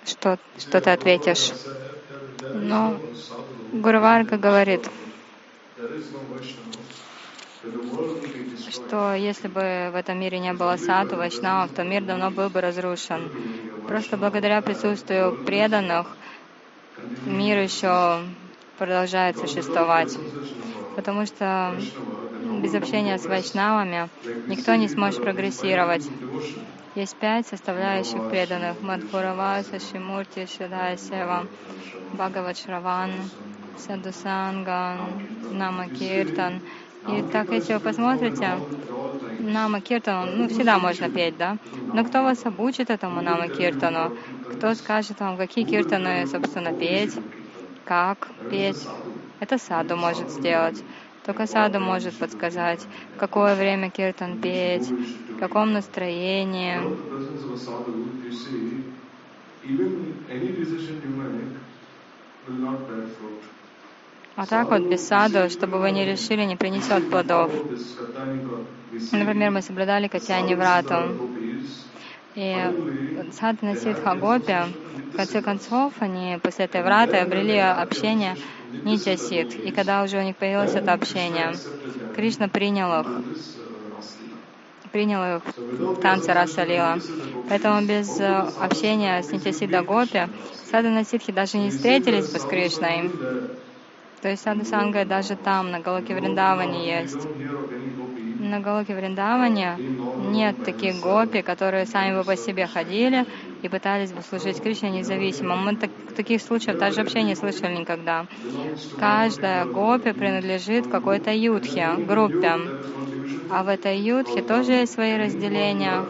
Что, 0.04 0.38
что 0.58 0.80
ты 0.80 0.90
ответишь? 0.90 1.52
Ну, 2.52 2.98
Гурварга 3.72 4.36
говорит, 4.38 4.88
что 8.70 9.14
если 9.14 9.48
бы 9.48 9.90
в 9.92 9.94
этом 9.96 10.20
мире 10.20 10.38
не 10.38 10.52
было 10.52 10.76
саду, 10.76 11.16
вайшнавов, 11.16 11.72
то 11.72 11.82
мир 11.82 12.02
давно 12.04 12.30
был 12.30 12.48
бы 12.48 12.60
разрушен. 12.60 13.30
Просто 13.86 14.16
благодаря 14.16 14.62
присутствию 14.62 15.36
преданных 15.44 16.16
мир 17.26 17.58
еще 17.58 18.22
продолжает 18.78 19.36
существовать. 19.38 20.16
Потому 20.94 21.26
что 21.26 21.74
без 22.62 22.74
общения 22.74 23.18
с 23.18 23.26
вайшнавами 23.26 24.08
никто 24.48 24.74
не 24.74 24.88
сможет 24.88 25.20
прогрессировать. 25.20 26.08
Есть 26.96 27.16
пять 27.16 27.46
составляющих 27.46 28.30
преданных. 28.30 28.80
Мадхураваса, 28.80 29.78
Шимурти, 29.78 30.46
Шидая 30.46 30.96
Сева, 30.96 31.46
Бхагават 32.14 32.56
Шраван, 32.56 33.10
Садусанга, 33.76 34.96
Нама 35.50 35.90
Киртан. 35.90 36.62
И 37.06 37.22
так, 37.30 37.52
если 37.52 37.74
вы 37.74 37.80
посмотрите, 37.80 38.48
Нама 39.40 39.82
Киртану, 39.82 40.32
ну, 40.36 40.48
всегда 40.48 40.78
можно 40.78 41.10
петь, 41.10 41.36
да? 41.36 41.58
Но 41.92 42.02
кто 42.02 42.22
вас 42.22 42.46
обучит 42.46 42.88
этому 42.88 43.20
Нама 43.20 43.48
Киртану? 43.48 44.16
Кто 44.54 44.72
скажет 44.72 45.20
вам, 45.20 45.36
какие 45.36 45.66
киртаны, 45.66 46.26
собственно, 46.26 46.72
петь? 46.72 47.14
Как 47.84 48.28
петь? 48.50 48.88
Это 49.40 49.58
саду 49.58 49.96
может 49.96 50.30
сделать. 50.30 50.82
Только 51.26 51.46
саду 51.46 51.78
может 51.78 52.14
подсказать, 52.16 52.80
в 53.16 53.18
какое 53.18 53.54
время 53.54 53.90
киртан 53.90 54.40
петь, 54.40 54.88
в 55.36 55.38
каком 55.38 55.72
настроении. 55.72 56.80
А 64.36 64.46
так 64.46 64.70
вот 64.70 64.82
без 64.82 65.06
саду, 65.06 65.50
чтобы 65.50 65.78
вы 65.78 65.90
не 65.90 66.04
решили, 66.06 66.44
не 66.44 66.56
принесет 66.56 67.04
плодов. 67.04 67.50
Например, 69.12 69.50
мы 69.50 69.62
соблюдали 69.62 70.08
Катяни 70.08 70.54
Врату. 70.54 71.18
И 72.34 72.72
Садхана 73.32 73.76
Сидха 73.76 74.14
Гопи, 74.14 74.72
в 75.12 75.16
конце 75.16 75.40
концов, 75.42 75.92
они 76.00 76.38
после 76.42 76.66
этой 76.66 76.82
враты 76.82 77.18
обрели 77.18 77.58
общение 77.58 78.36
Нитя 78.84 79.16
Сид. 79.16 79.58
И 79.64 79.70
когда 79.70 80.02
уже 80.02 80.18
у 80.18 80.22
них 80.22 80.36
появилось 80.36 80.76
это 80.76 80.92
общение, 80.92 81.52
Кришна 82.14 82.48
принял 82.48 83.00
их, 83.00 83.06
принял 84.96 85.36
их 85.36 85.42
в 85.58 86.00
танце 86.00 86.32
Расалила. 86.32 86.98
Поэтому 87.50 87.86
без 87.86 88.18
э, 88.18 88.24
общения 88.58 89.22
с 89.22 89.30
Нитясида 89.30 89.82
Гопи 89.82 90.22
Садхана 90.70 91.04
Сидхи 91.04 91.32
даже 91.32 91.58
не 91.58 91.68
встретились 91.68 92.32
бы 92.32 92.38
с 92.38 92.44
Кришной. 92.44 93.10
То 94.22 94.30
есть 94.30 94.42
Саду 94.42 94.64
Санга 94.64 95.04
даже 95.04 95.36
там, 95.36 95.70
на 95.70 95.80
Галоке 95.80 96.14
Вриндаване 96.14 96.98
есть. 97.00 97.28
На 98.40 98.60
Галоке 98.60 98.94
Вриндаване 98.94 99.76
нет 100.30 100.64
таких 100.64 101.02
гопи, 101.02 101.42
которые 101.42 101.84
сами 101.84 102.16
бы 102.16 102.24
по 102.24 102.34
себе 102.34 102.66
ходили 102.66 103.26
и 103.60 103.68
пытались 103.68 104.12
бы 104.12 104.22
служить 104.22 104.62
Кришне 104.62 104.88
независимо. 104.88 105.56
Мы 105.56 105.76
так, 105.76 105.90
таких 106.16 106.40
случаев 106.40 106.78
даже 106.78 107.00
вообще 107.00 107.22
не 107.22 107.34
слышали 107.34 107.76
никогда. 107.76 108.26
Каждая 108.98 109.66
гопи 109.66 110.12
принадлежит 110.12 110.86
какой-то 110.86 111.32
ютхе, 111.32 111.96
группе. 111.98 112.54
А 113.48 113.62
в 113.64 113.68
этой 113.68 113.98
ютхе 113.98 114.42
тоже 114.42 114.72
есть 114.72 114.92
свои 114.92 115.16
разделения. 115.16 116.06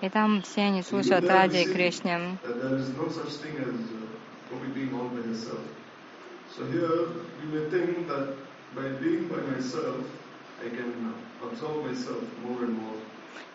И 0.00 0.08
там 0.08 0.42
все 0.42 0.62
они 0.62 0.82
слушают 0.82 1.28
Ради 1.28 1.56
и 1.56 1.66
Кришне. 1.66 2.38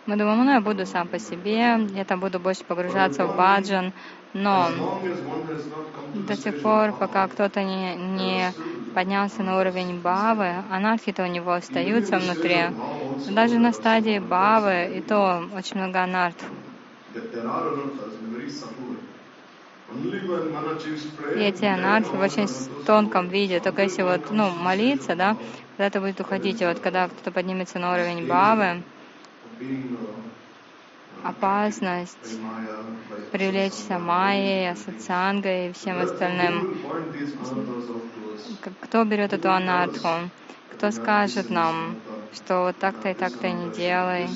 Мы 0.05 0.17
думаем, 0.17 0.43
ну 0.43 0.51
я 0.51 0.59
буду 0.62 0.85
сам 0.85 1.07
по 1.07 1.19
себе, 1.19 1.85
я 1.91 2.03
там 2.05 2.19
буду 2.19 2.39
больше 2.39 2.65
погружаться 2.65 3.25
в 3.27 3.33
баджан, 3.33 3.93
но 4.34 4.72
до 6.13 6.38
тех 6.38 6.56
пор, 6.58 6.94
пока 6.94 7.28
кто-то 7.28 7.63
не, 7.63 7.96
не 7.96 8.56
поднялся 8.94 9.44
на 9.44 9.60
уровень 9.60 10.02
бавы, 10.02 10.48
анархи-то 10.70 11.24
у 11.24 11.28
него 11.28 11.52
остаются 11.54 12.18
внутри. 12.20 12.74
Даже 13.26 13.58
на 13.60 13.72
стадии 13.74 14.20
бавы, 14.20 14.98
и 14.98 15.02
то 15.02 15.42
очень 15.54 15.78
много 15.80 16.04
анарт. 16.04 16.44
И 21.34 21.39
эти 21.39 21.65
анархи 21.65 22.15
в 22.15 22.20
очень 22.22 22.46
тонком 22.84 23.30
виде, 23.30 23.60
только 23.62 23.84
если 23.84 24.04
вот, 24.04 24.30
ну, 24.30 24.52
молиться, 24.52 25.15
да, 25.15 25.38
тогда 25.72 25.88
это 25.88 26.02
будет 26.02 26.20
уходить. 26.22 26.62
И 26.62 26.65
вот 26.65 26.80
когда 26.80 27.08
кто-то 27.10 27.32
поднимется 27.32 27.80
на 27.80 27.94
уровень 27.94 28.26
бавы, 28.28 28.84
опасность 31.23 32.39
привлечься 33.32 33.99
майей, 33.99 34.71
асоциангой 34.71 35.69
и 35.69 35.73
всем 35.73 35.99
остальным. 35.99 36.77
Кто 38.82 39.03
берет 39.03 39.34
эту 39.34 39.51
анарху? 39.51 40.29
Кто 40.73 40.91
скажет 40.91 41.49
нам, 41.49 41.95
что 42.34 42.63
вот 42.63 42.77
так-то 42.77 43.10
и 43.10 43.13
так-то 43.13 43.49
не 43.49 43.71
делай? 43.71 44.29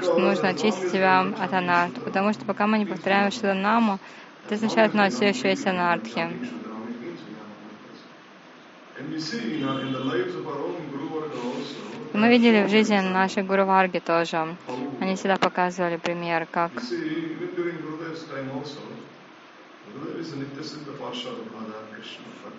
что 0.00 0.20
нужно 0.20 0.48
очистить 0.48 0.90
себя 0.90 1.20
от 1.20 1.52
анарт, 1.52 1.94
потому 2.04 2.32
что 2.32 2.44
пока 2.44 2.66
мы 2.66 2.78
не 2.78 2.86
повторяем 2.86 3.30
что-то 3.30 3.54
наму, 3.54 3.98
это 4.44 4.54
означает, 4.56 4.90
что 4.90 4.98
у 4.98 5.02
нас 5.02 5.14
все 5.14 5.28
еще 5.28 5.48
есть 5.50 5.66
анархи. 5.66 6.28
Мы 12.14 12.28
видели 12.28 12.62
в 12.62 12.68
жизни 12.68 13.00
нашей 13.00 13.42
Гуру 13.42 13.66
Варги 13.66 13.98
тоже. 13.98 14.56
Они 15.00 15.16
всегда 15.16 15.36
показывали 15.36 15.96
пример, 15.96 16.46
как 16.46 16.70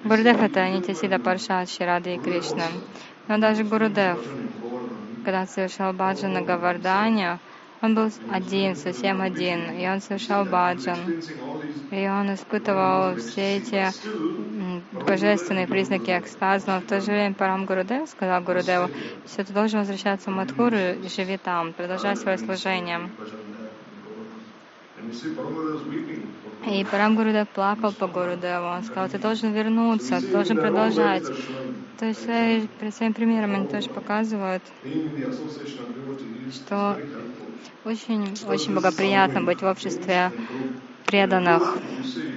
Гурудев— 0.04 0.42
это 0.42 0.70
Нитясида 0.70 1.20
Паршат 1.20 1.70
Ширады 1.70 2.16
и 2.16 2.18
Кришна. 2.18 2.68
Но 3.30 3.38
даже 3.38 3.64
Гурудев, 3.64 4.20
когда 5.24 5.46
совершал 5.46 5.94
баджан 5.94 6.34
на 6.34 6.42
Гавардане, 6.42 7.40
он 7.86 7.96
был 7.96 8.12
один, 8.30 8.76
совсем 8.76 9.22
один, 9.22 9.72
и 9.72 9.88
он 9.88 10.02
совершал 10.02 10.46
баджан. 10.46 10.98
И 11.92 12.08
он 12.08 12.34
испытывал 12.34 13.16
все 13.18 13.58
эти 13.58 13.94
божественные 15.06 15.68
признаки 15.68 16.10
экстаза, 16.18 16.66
но 16.68 16.80
в 16.82 16.86
то 16.86 17.00
же 17.00 17.12
время 17.12 17.36
Парам 17.36 17.66
Гурудев 17.66 18.10
сказал 18.10 18.42
Гурудеву, 18.42 18.90
что 19.28 19.46
ты 19.46 19.54
должен 19.54 19.80
возвращаться 19.80 20.32
в 20.32 20.34
Мадхуру 20.34 20.78
и 20.78 21.08
живи 21.10 21.38
там, 21.38 21.74
продолжай 21.74 22.16
свое 22.18 22.38
служение. 22.38 23.12
И 26.68 26.84
Парам 26.86 27.16
Гурудев 27.16 27.48
плакал 27.50 27.94
по 27.94 28.08
Гурудеву. 28.08 28.66
Он 28.66 28.84
сказал, 28.84 29.10
ты 29.10 29.20
должен 29.20 29.54
вернуться, 29.54 30.22
ты 30.22 30.28
должен 30.32 30.58
продолжать. 30.58 31.32
То 31.98 32.06
есть 32.06 32.24
свои, 32.24 32.68
своим 32.92 33.14
примером 33.14 33.56
они 33.56 33.68
тоже 33.68 33.90
показывают, 33.90 34.64
что 36.52 36.98
очень, 37.86 38.38
очень 38.48 38.74
благоприятно 38.74 39.42
быть 39.44 39.62
в 39.62 39.66
обществе 39.66 40.32
преданных, 41.06 41.78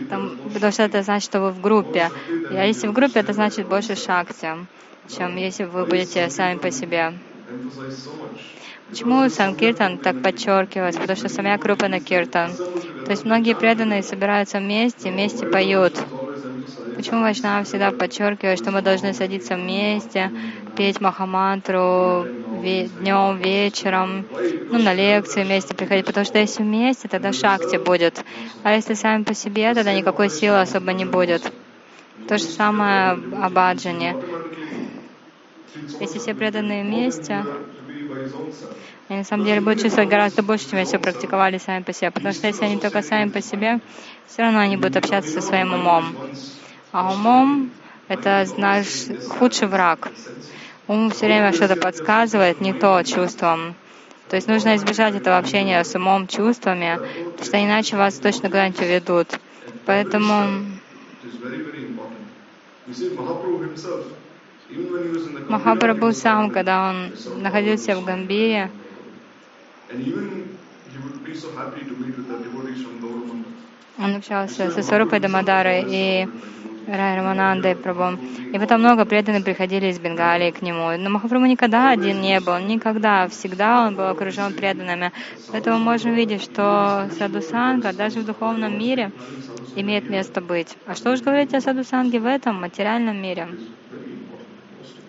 Там, 0.09 0.31
потому 0.53 0.73
что 0.73 0.83
это 0.85 1.03
значит, 1.03 1.27
что 1.31 1.41
вы 1.41 1.51
в 1.51 1.61
группе. 1.61 2.11
А 2.51 2.65
если 2.65 2.87
в 2.89 2.93
группе, 2.93 3.21
это 3.21 3.33
значит 3.33 3.67
больше 3.67 3.97
шакти, 3.97 4.55
чем 5.09 5.37
если 5.37 5.65
вы 5.65 5.87
будете 5.87 6.29
сами 6.31 6.59
по 6.59 6.71
себе. 6.71 7.15
Почему 8.89 9.29
Санкиртан 9.29 9.99
так 9.99 10.17
подчеркивается? 10.21 11.01
Потому 11.01 11.17
что 11.17 11.29
самая 11.29 11.59
группа 11.59 11.89
на 11.89 12.01
Киртан. 12.01 12.59
То 13.05 13.13
есть 13.13 13.25
многие 13.25 13.55
преданные 13.55 14.03
собираются 14.03 14.59
вместе, 14.59 15.11
вместе 15.11 15.47
поют. 15.47 15.95
Почему 16.99 17.21
Вайшнава 17.21 17.63
всегда 17.63 17.93
подчеркивает, 17.93 18.59
что 18.59 18.73
мы 18.73 18.83
должны 18.83 19.13
садиться 19.13 19.55
вместе, 19.55 20.33
петь 20.77 21.01
Махамантру, 21.01 22.27
ве- 22.61 22.89
днем, 22.89 23.37
вечером, 23.39 24.25
ну, 24.73 24.81
на 24.81 24.95
лекции 24.95 25.45
вместе 25.45 25.77
приходить, 25.77 26.05
потому 26.05 26.27
что 26.27 26.41
если 26.41 26.65
вместе, 26.65 27.07
тогда 27.07 27.33
шакти 27.33 27.77
будет. 27.77 28.21
А 28.65 28.73
если 28.73 28.95
сами 28.95 29.23
по 29.23 29.33
себе, 29.33 29.73
тогда 29.75 29.95
никакой 29.95 30.29
силы 30.29 30.61
особо 30.61 30.93
не 30.93 31.05
будет. 31.05 31.53
То 32.27 32.37
же 32.37 32.43
самое 32.43 33.13
об 33.41 33.57
аджане. 33.57 34.17
Если 36.01 36.19
все 36.19 36.35
преданные 36.35 36.83
вместе, 36.83 37.47
они 39.09 39.19
на 39.21 39.25
самом 39.25 39.45
деле 39.45 39.61
будут 39.61 39.81
чувствовать 39.81 40.11
гораздо 40.11 40.43
больше, 40.43 40.69
чем 40.69 40.81
если 40.81 40.97
практиковали 40.97 41.59
сами 41.59 41.85
по 41.85 41.93
себе. 41.93 42.11
Потому 42.11 42.35
что 42.35 42.49
если 42.49 42.65
они 42.65 42.77
только 42.77 43.03
сами 43.03 43.31
по 43.31 43.41
себе, 43.41 43.79
все 44.27 44.43
равно 44.43 44.59
они 44.59 44.77
будут 44.77 44.97
общаться 44.97 45.41
со 45.41 45.41
своим 45.41 45.73
умом. 45.75 46.17
А 46.91 47.13
умом 47.13 47.71
это 48.09 48.47
наш 48.57 48.87
худший 49.29 49.69
враг. 49.69 50.09
Ум 50.87 51.11
все 51.11 51.27
время 51.27 51.53
что-то 51.53 51.77
подсказывает, 51.77 52.61
не 52.63 52.73
то 52.73 53.03
чувством. 53.03 53.75
То 54.31 54.37
есть 54.37 54.49
нужно 54.49 54.77
избежать 54.77 55.15
этого 55.15 55.37
общения 55.37 55.83
с 55.85 55.95
умом, 55.95 56.27
чувствами, 56.27 56.99
потому 57.33 57.47
что 57.47 57.63
иначе 57.63 57.97
вас 57.97 58.15
точно 58.15 58.49
куда-нибудь 58.49 58.81
уведут. 58.81 59.39
Поэтому 59.85 60.65
Махапрабху 65.49 66.13
сам, 66.13 66.51
когда 66.51 66.91
он 66.91 67.43
находился 67.43 67.97
в 67.97 68.05
Гамбире, 68.05 68.71
он 73.99 74.17
общался 74.17 74.71
со 74.71 74.83
Сварупой 74.83 75.21
Дамадарой 75.21 75.85
и 75.89 76.29
Рай 76.89 77.17
Раманандой 77.17 77.75
Прабhu. 77.75 78.19
И 78.53 78.59
потом 78.59 78.81
много 78.81 79.05
преданных 79.05 79.45
приходили 79.45 79.89
из 79.89 79.99
Бенгалии 79.99 80.51
к 80.51 80.63
нему. 80.63 80.97
Но 80.97 81.11
Махапрабху 81.11 81.47
никогда 81.47 81.91
один 81.91 82.23
не 82.23 82.41
был, 82.41 82.59
никогда. 82.59 83.29
Всегда 83.29 83.87
он 83.87 83.95
был 83.95 84.09
окружен 84.09 84.55
преданными. 84.55 85.13
Поэтому 85.53 85.79
можем 85.79 86.15
видеть, 86.15 86.43
что 86.43 87.11
садусанга 87.19 87.93
даже 87.93 88.21
в 88.21 88.25
духовном 88.25 88.79
мире 88.79 89.11
имеет 89.77 90.09
место 90.09 90.41
быть. 90.41 90.77
А 90.87 90.95
что 90.95 91.13
уж 91.13 91.21
говорить 91.21 91.53
о 91.53 91.61
садусанге 91.61 92.21
в 92.21 92.27
этом 92.27 92.59
материальном 92.59 93.21
мире? 93.21 93.49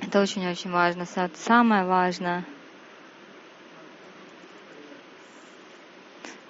Это 0.02 0.22
очень-очень 0.22 0.72
важно. 0.72 1.06
Самое 1.36 1.86
важное. 1.86 2.44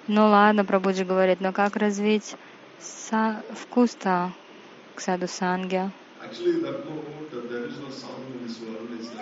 Ну 0.07 0.27
ладно, 0.27 0.65
Прабуджи 0.65 1.05
говорит, 1.05 1.39
но 1.39 1.51
как 1.51 1.75
развить 1.75 2.35
вкус-то 3.53 4.31
к 4.99 5.01
саду 5.01 5.27
санге? 5.27 5.91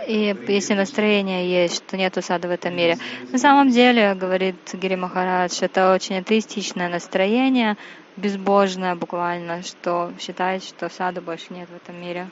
И 0.07 0.35
если 0.47 0.73
настроение 0.73 1.47
есть, 1.61 1.75
что 1.75 1.97
нету 1.97 2.23
сада 2.23 2.47
в 2.47 2.51
этом 2.51 2.75
мире. 2.75 2.97
На 3.31 3.37
самом 3.37 3.69
деле, 3.69 4.15
говорит 4.15 4.55
Гири 4.73 4.95
Махарадж, 4.95 5.59
это 5.61 5.93
очень 5.93 6.17
атеистичное 6.17 6.89
настроение, 6.89 7.75
безбожное 8.15 8.95
буквально, 8.95 9.61
что 9.61 10.11
считает, 10.19 10.63
что 10.63 10.89
сада 10.89 11.21
больше 11.21 11.53
нет 11.53 11.69
в 11.69 11.75
этом 11.75 12.01
мире. 12.01 12.27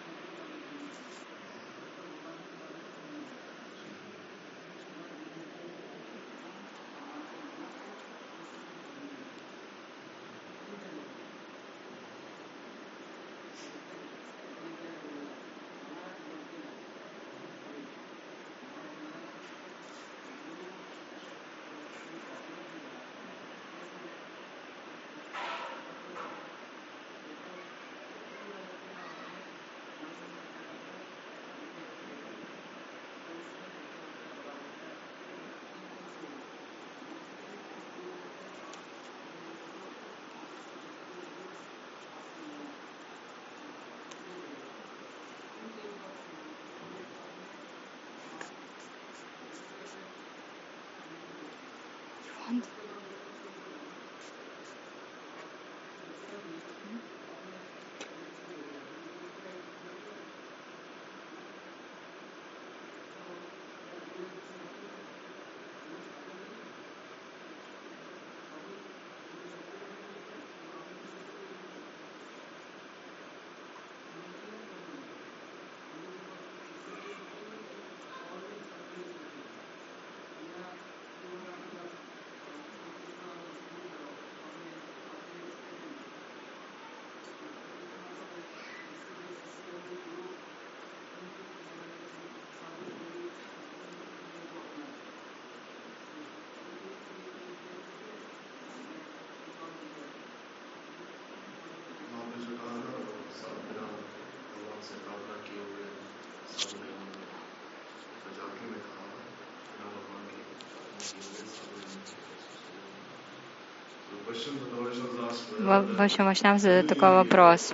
В, 115.60 116.02
общем, 116.02 116.26
Вашнав 116.26 116.60
задает 116.60 116.88
такой 116.88 117.12
вопрос. 117.12 117.74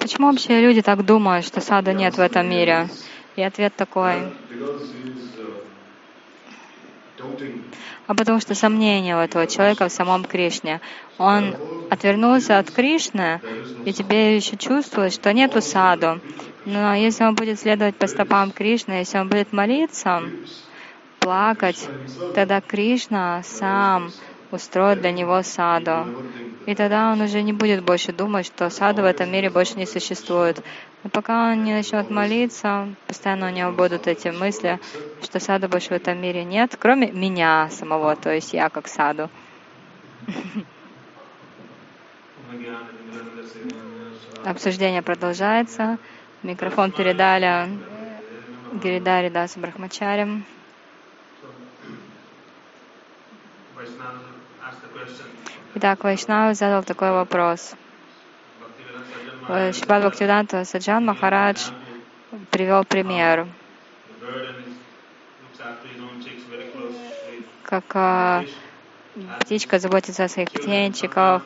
Почему 0.00 0.28
вообще 0.28 0.60
люди 0.60 0.80
так 0.80 1.04
думают, 1.04 1.44
что 1.44 1.60
сада 1.60 1.92
нет 1.92 2.16
в 2.16 2.20
этом 2.20 2.48
мире? 2.48 2.88
И 3.36 3.42
ответ 3.42 3.74
такой. 3.76 4.32
А 8.06 8.14
потому 8.14 8.40
что 8.40 8.54
сомнение 8.54 9.16
у 9.16 9.18
этого 9.18 9.46
человека 9.46 9.88
в 9.88 9.92
самом 9.92 10.24
Кришне. 10.24 10.80
Он 11.18 11.56
отвернулся 11.90 12.58
от 12.58 12.70
Кришны, 12.70 13.40
и 13.84 13.92
тебе 13.92 14.36
еще 14.36 14.56
чувствует, 14.56 15.12
что 15.12 15.32
нету 15.32 15.60
саду. 15.60 16.20
Но 16.64 16.94
если 16.94 17.24
он 17.24 17.34
будет 17.34 17.60
следовать 17.60 17.96
по 17.96 18.06
стопам 18.06 18.50
Кришны, 18.50 18.92
если 18.92 19.18
он 19.18 19.28
будет 19.28 19.52
молиться, 19.52 20.22
плакать, 21.28 21.90
тогда 22.34 22.62
Кришна 22.62 23.42
сам 23.42 24.12
устроит 24.50 25.02
для 25.02 25.12
него 25.12 25.42
саду. 25.42 26.06
И 26.64 26.74
тогда 26.74 27.12
он 27.12 27.20
уже 27.20 27.42
не 27.42 27.52
будет 27.52 27.84
больше 27.84 28.12
думать, 28.14 28.46
что 28.46 28.70
саду 28.70 29.02
в 29.02 29.04
этом 29.04 29.30
мире 29.30 29.50
больше 29.50 29.74
не 29.76 29.84
существует. 29.84 30.64
Но 31.04 31.10
пока 31.10 31.50
он 31.52 31.64
не 31.64 31.74
начнет 31.74 32.08
молиться, 32.08 32.88
постоянно 33.06 33.48
у 33.48 33.50
него 33.50 33.72
будут 33.72 34.06
эти 34.06 34.28
мысли, 34.28 34.80
что 35.22 35.38
саду 35.38 35.68
больше 35.68 35.90
в 35.90 35.92
этом 35.92 36.18
мире 36.18 36.44
нет, 36.44 36.78
кроме 36.80 37.12
меня 37.12 37.68
самого, 37.70 38.16
то 38.16 38.32
есть 38.32 38.54
я 38.54 38.70
как 38.70 38.88
саду. 38.88 39.28
Обсуждение 44.46 45.02
продолжается. 45.02 45.98
Микрофон 46.42 46.90
передали 46.90 47.68
Гиридари 48.82 49.28
Дас 49.28 49.58
Брахмачарям. 49.58 50.46
Итак, 55.74 56.02
Вайшнав 56.04 56.56
задал 56.56 56.82
такой 56.82 57.10
вопрос. 57.10 57.74
Шипад 59.46 60.02
Бхактивиданта 60.02 60.64
Саджан 60.64 61.04
Махарадж 61.06 61.70
привел 62.50 62.84
пример, 62.84 63.46
как 67.62 67.84
а, 67.94 68.44
птичка 69.40 69.78
заботится 69.78 70.24
о 70.24 70.28
своих 70.28 70.50
птенчиках, 70.50 71.42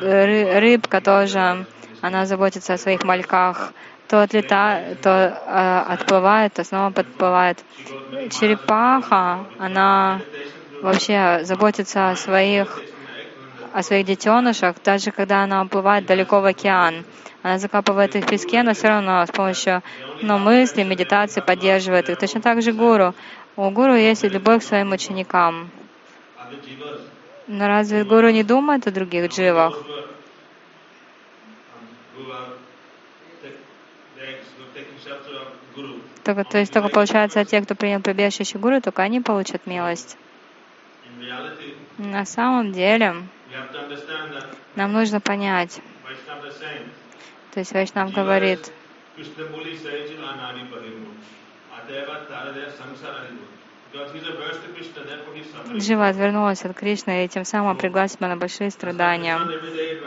рыбка 0.00 1.00
тоже, 1.00 1.66
она 2.00 2.26
заботится 2.26 2.74
о 2.74 2.78
своих 2.78 3.04
мальках, 3.04 3.72
то 4.08 4.22
отлетает, 4.22 5.00
то 5.00 5.10
э, 5.10 5.92
отплывает, 5.92 6.54
то 6.54 6.64
снова 6.64 6.90
подплывает. 6.90 7.58
Черепаха, 8.30 9.44
она 9.58 10.22
вообще 10.80 11.40
заботится 11.42 12.10
о 12.10 12.16
своих, 12.16 12.82
о 13.72 13.82
своих 13.82 14.06
детенышах, 14.06 14.76
даже 14.84 15.10
когда 15.10 15.42
она 15.42 15.62
уплывает 15.62 16.06
далеко 16.06 16.40
в 16.40 16.44
океан. 16.44 17.04
Она 17.42 17.58
закапывает 17.58 18.14
их 18.16 18.24
в 18.24 18.28
песке, 18.28 18.62
но 18.62 18.74
все 18.74 18.88
равно 18.88 19.24
с 19.24 19.30
помощью 19.30 19.82
ну, 20.20 20.38
мысли, 20.38 20.82
медитации 20.82 21.40
поддерживает 21.40 22.08
их. 22.08 22.18
Точно 22.18 22.40
так 22.40 22.62
же 22.62 22.72
гуру. 22.72 23.14
У 23.56 23.70
гуру 23.70 23.94
есть 23.94 24.24
любовь 24.24 24.62
к 24.64 24.66
своим 24.66 24.92
ученикам. 24.92 25.70
Но 27.46 27.66
разве 27.66 28.04
гуру 28.04 28.30
не 28.30 28.42
думает 28.42 28.86
о 28.86 28.90
других 28.90 29.30
дживах? 29.30 29.78
Только, 36.24 36.44
то 36.44 36.58
есть 36.58 36.72
только 36.72 36.90
получается, 36.90 37.42
те, 37.46 37.62
кто 37.62 37.74
принял 37.74 38.00
прибежище 38.02 38.58
гуру, 38.58 38.82
только 38.82 39.02
они 39.02 39.20
получат 39.20 39.66
милость. 39.66 40.18
На 41.98 42.24
самом 42.24 42.72
деле, 42.72 43.14
нам 44.76 44.92
нужно 44.92 45.20
понять, 45.20 45.80
то 47.52 47.60
есть 47.60 47.72
Вайшнав 47.72 48.12
говорит, 48.12 48.72
Джива 55.74 56.08
отвернулась 56.08 56.64
от 56.64 56.76
Кришны 56.76 57.24
и 57.24 57.28
тем 57.28 57.44
самым 57.44 57.76
пригласила 57.76 58.28
на 58.28 58.36
большие 58.36 58.70
страдания. 58.70 59.40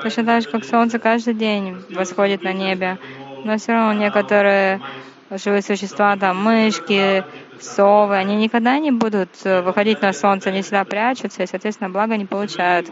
Точно 0.01 0.25
так 0.25 0.41
же, 0.41 0.47
как 0.47 0.65
солнце 0.65 0.99
каждый 0.99 1.33
день 1.33 1.83
восходит 1.89 2.43
на 2.43 2.53
небе, 2.53 2.97
но 3.43 3.57
все 3.57 3.73
равно 3.73 3.93
некоторые 3.93 4.81
живые 5.29 5.61
существа, 5.61 6.15
там 6.17 6.43
мышки, 6.43 7.25
совы, 7.63 8.15
они 8.15 8.35
никогда 8.35 8.79
не 8.79 8.91
будут 8.91 9.29
э, 9.45 9.61
выходить 9.61 10.01
на 10.01 10.13
солнце, 10.13 10.49
они 10.49 10.61
всегда 10.61 10.83
прячутся 10.83 11.43
и, 11.43 11.47
соответственно, 11.47 11.89
благо 11.89 12.17
не 12.17 12.25
получают. 12.25 12.87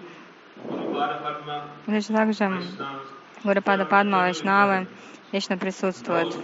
Точно 1.86 2.16
так 2.16 2.34
же 2.34 2.62
Гурапада 3.44 3.86
Падма 3.86 4.20
Вайшнавы 4.20 4.88
вечно 5.32 5.58
присутствуют. 5.58 6.36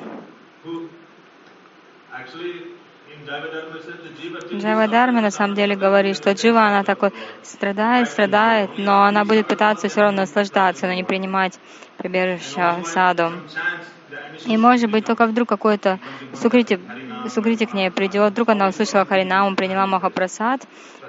Джайва 4.54 4.88
Дharma 4.88 5.22
на 5.22 5.32
самом 5.32 5.56
деле 5.56 5.76
говорит, 5.76 6.16
что 6.16 6.32
Джива, 6.32 6.68
она 6.68 6.84
такой 6.84 7.12
страдает, 7.44 8.08
страдает, 8.10 8.70
но 8.78 9.04
она 9.04 9.26
будет 9.26 9.48
пытаться 9.48 9.90
все 9.90 10.02
равно 10.02 10.22
наслаждаться, 10.22 10.88
но 10.88 10.94
не 10.94 11.04
принимать 11.04 11.60
прибежище 11.98 12.82
саду. 12.86 13.32
И 14.46 14.58
может 14.58 14.90
быть 14.92 15.06
только 15.06 15.26
вдруг 15.26 15.50
какой-то 15.50 16.00
сукрити, 16.34 16.80
сукрити 17.30 17.66
к 17.66 17.74
ней 17.74 17.92
придет, 17.92 18.32
вдруг 18.32 18.50
она 18.50 18.68
услышала 18.68 19.06
Харинаму, 19.06 19.56
приняла 19.56 19.88
Махапрасад, 19.88 20.62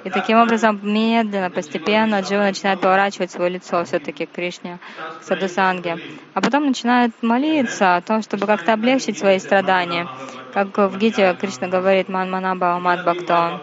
и 0.05 0.11
таким 0.11 0.39
образом 0.39 0.79
медленно, 0.83 1.51
постепенно 1.51 2.21
Джива 2.21 2.43
начинает 2.43 2.81
поворачивать 2.81 3.31
свое 3.31 3.51
лицо 3.51 3.85
все-таки 3.85 4.27
к 4.27 4.33
Кришне, 4.33 4.79
к 5.21 5.25
Садусанге. 5.25 5.99
А 6.35 6.41
потом 6.41 6.67
начинает 6.67 7.13
молиться 7.23 7.97
о 7.97 8.01
том, 8.03 8.23
чтобы 8.23 8.47
как-то 8.47 8.73
облегчить 8.73 9.19
свои 9.19 9.39
страдания. 9.39 10.09
Как 10.53 10.77
в 10.79 10.97
Гите 10.99 11.37
Кришна 11.41 11.69
говорит 11.69 12.09
Манманаба 12.09 12.79
Мат 12.79 13.03
Бхакто. 13.03 13.61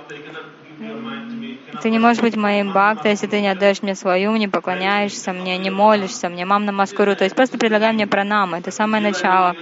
Ты 1.81 1.89
не 1.89 1.99
можешь 1.99 2.21
быть 2.21 2.35
моим 2.35 2.69
бхакта, 2.69 3.09
если 3.09 3.27
ты 3.27 3.41
не 3.41 3.49
отдаешь 3.49 3.81
мне 3.81 3.95
свою, 3.95 4.35
не 4.35 4.47
поклоняешься 4.47 5.33
мне, 5.33 5.57
не 5.57 5.69
молишься 5.69 6.29
мне, 6.29 6.45
мам 6.45 6.65
намаскуру. 6.65 7.15
То 7.15 7.23
есть 7.23 7.35
просто 7.35 7.57
предлагай 7.57 7.93
мне 7.93 8.05
пранамы. 8.05 8.57
Это 8.57 8.71
самое 8.71 9.01
начало. 9.01 9.55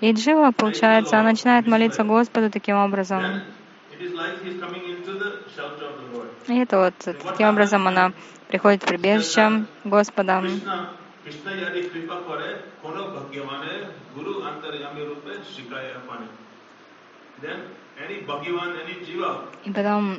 И 0.00 0.12
Джива, 0.12 0.52
получается, 0.52 1.22
начинает 1.22 1.66
молиться 1.66 2.04
Господу 2.04 2.50
таким 2.50 2.76
образом. 2.76 3.40
И 6.46 6.58
это 6.58 6.78
вот 6.78 6.94
таким 6.98 7.48
образом 7.48 7.88
она 7.88 8.12
приходит 8.48 8.82
в 8.82 8.86
прибежище 8.86 9.64
Господа. 9.84 10.42
И 19.64 19.72
потом 19.72 20.18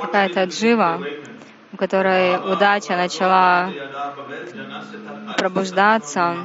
какая-то 0.00 0.44
джива, 0.44 1.00
у 1.72 1.76
которой 1.76 2.36
удача 2.50 2.96
начала 2.96 3.72
пробуждаться, 5.36 6.36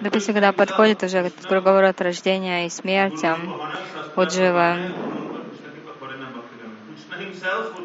Допустим, 0.00 0.34
когда 0.34 0.52
подходит 0.52 1.02
уже 1.02 1.18
этот 1.18 1.46
круговорот 1.46 2.00
рождения 2.00 2.66
и 2.66 2.70
смерти 2.70 3.28
у 4.16 4.22
Дживы, 4.22 4.92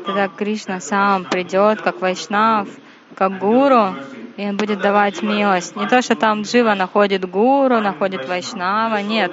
когда 0.06 0.28
Кришна 0.28 0.80
сам 0.80 1.26
придет, 1.26 1.82
как 1.82 2.02
Вайшнав, 2.02 2.68
как 3.16 3.38
гуру, 3.39 3.96
и 4.38 4.46
он 4.46 4.58
будет 4.58 4.82
давать 4.82 5.24
милость. 5.24 5.76
Не 5.76 5.88
то, 5.88 6.02
что 6.02 6.16
там 6.16 6.44
Джива 6.44 6.76
находит 6.76 7.28
гуру, 7.28 7.80
находит 7.80 8.28
Вайшнава, 8.28 8.98
нет. 8.98 9.32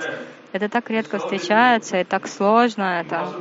Это 0.53 0.69
так 0.69 0.91
редко 0.91 1.19
встречается 1.19 2.01
и 2.01 2.05
так 2.05 2.27
сложно 2.27 3.01
это, 3.01 3.33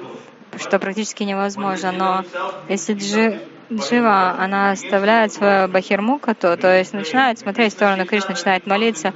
что 0.57 0.77
практически 0.77 1.23
невозможно. 1.23 1.91
Но 1.91 2.25
если 2.67 2.93
Джи, 2.93 3.41
Джива, 3.71 4.35
она 4.37 4.71
оставляет 4.71 5.33
свою 5.33 5.67
бахирмукату, 5.67 6.55
то 6.57 6.77
есть 6.77 6.93
начинает 6.93 7.39
смотреть 7.39 7.73
в 7.73 7.75
сторону 7.75 8.05
Кришны, 8.05 8.31
начинает 8.31 8.67
молиться, 8.67 9.13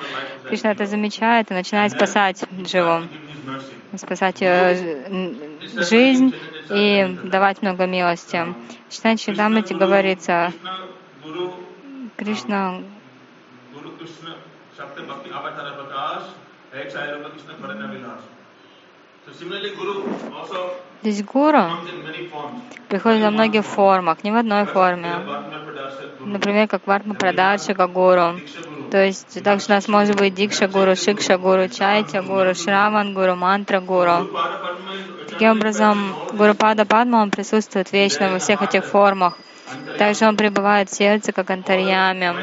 Кришна 0.48 0.72
это 0.72 0.88
замечает 0.88 1.52
и 1.52 1.54
начинает 1.54 1.92
спасать 1.92 2.44
Дживу, 2.64 3.08
спасать 3.96 4.42
ее 4.42 5.36
жизнь 5.78 6.34
и 6.70 7.20
давать 7.24 7.62
много 7.62 7.86
милости. 7.86 8.44
Читать 8.90 9.22
Чидамрити 9.22 9.74
говорится, 9.74 10.52
Кришна 12.18 12.82
Здесь 21.04 21.24
гуру 21.24 21.62
приходит 22.88 23.22
во 23.22 23.30
многих 23.30 23.64
формах, 23.64 24.24
не 24.24 24.32
в 24.32 24.36
одной 24.36 24.66
форме. 24.66 25.22
Например, 26.26 26.68
как 26.68 26.88
Варма 26.88 27.14
Прадаршика 27.14 27.88
гуру. 27.88 28.40
То 28.90 29.06
есть 29.06 29.44
также 29.44 29.68
у 29.68 29.70
нас 29.70 29.88
может 29.88 30.18
быть 30.18 30.34
Дикша 30.34 30.68
гуру, 30.68 30.96
Шикша 30.96 31.38
гуру, 31.38 31.68
Чайтя 31.68 32.24
гуру, 32.24 32.56
Шраван 32.56 33.14
гуру, 33.14 33.36
Мантра 33.36 33.80
гуру. 33.80 34.30
Таким 35.30 35.52
образом, 35.52 36.16
Гуру 36.34 36.56
Пада 36.56 36.86
Падма, 36.86 37.18
он 37.18 37.30
присутствует 37.30 37.92
вечно 37.92 38.32
во 38.32 38.40
всех 38.40 38.62
этих 38.62 38.86
формах. 38.86 39.38
Также 39.98 40.26
он 40.26 40.38
пребывает 40.38 40.90
в 40.90 40.96
сердце, 40.96 41.32
как 41.34 41.50
антарьями. 41.50 42.36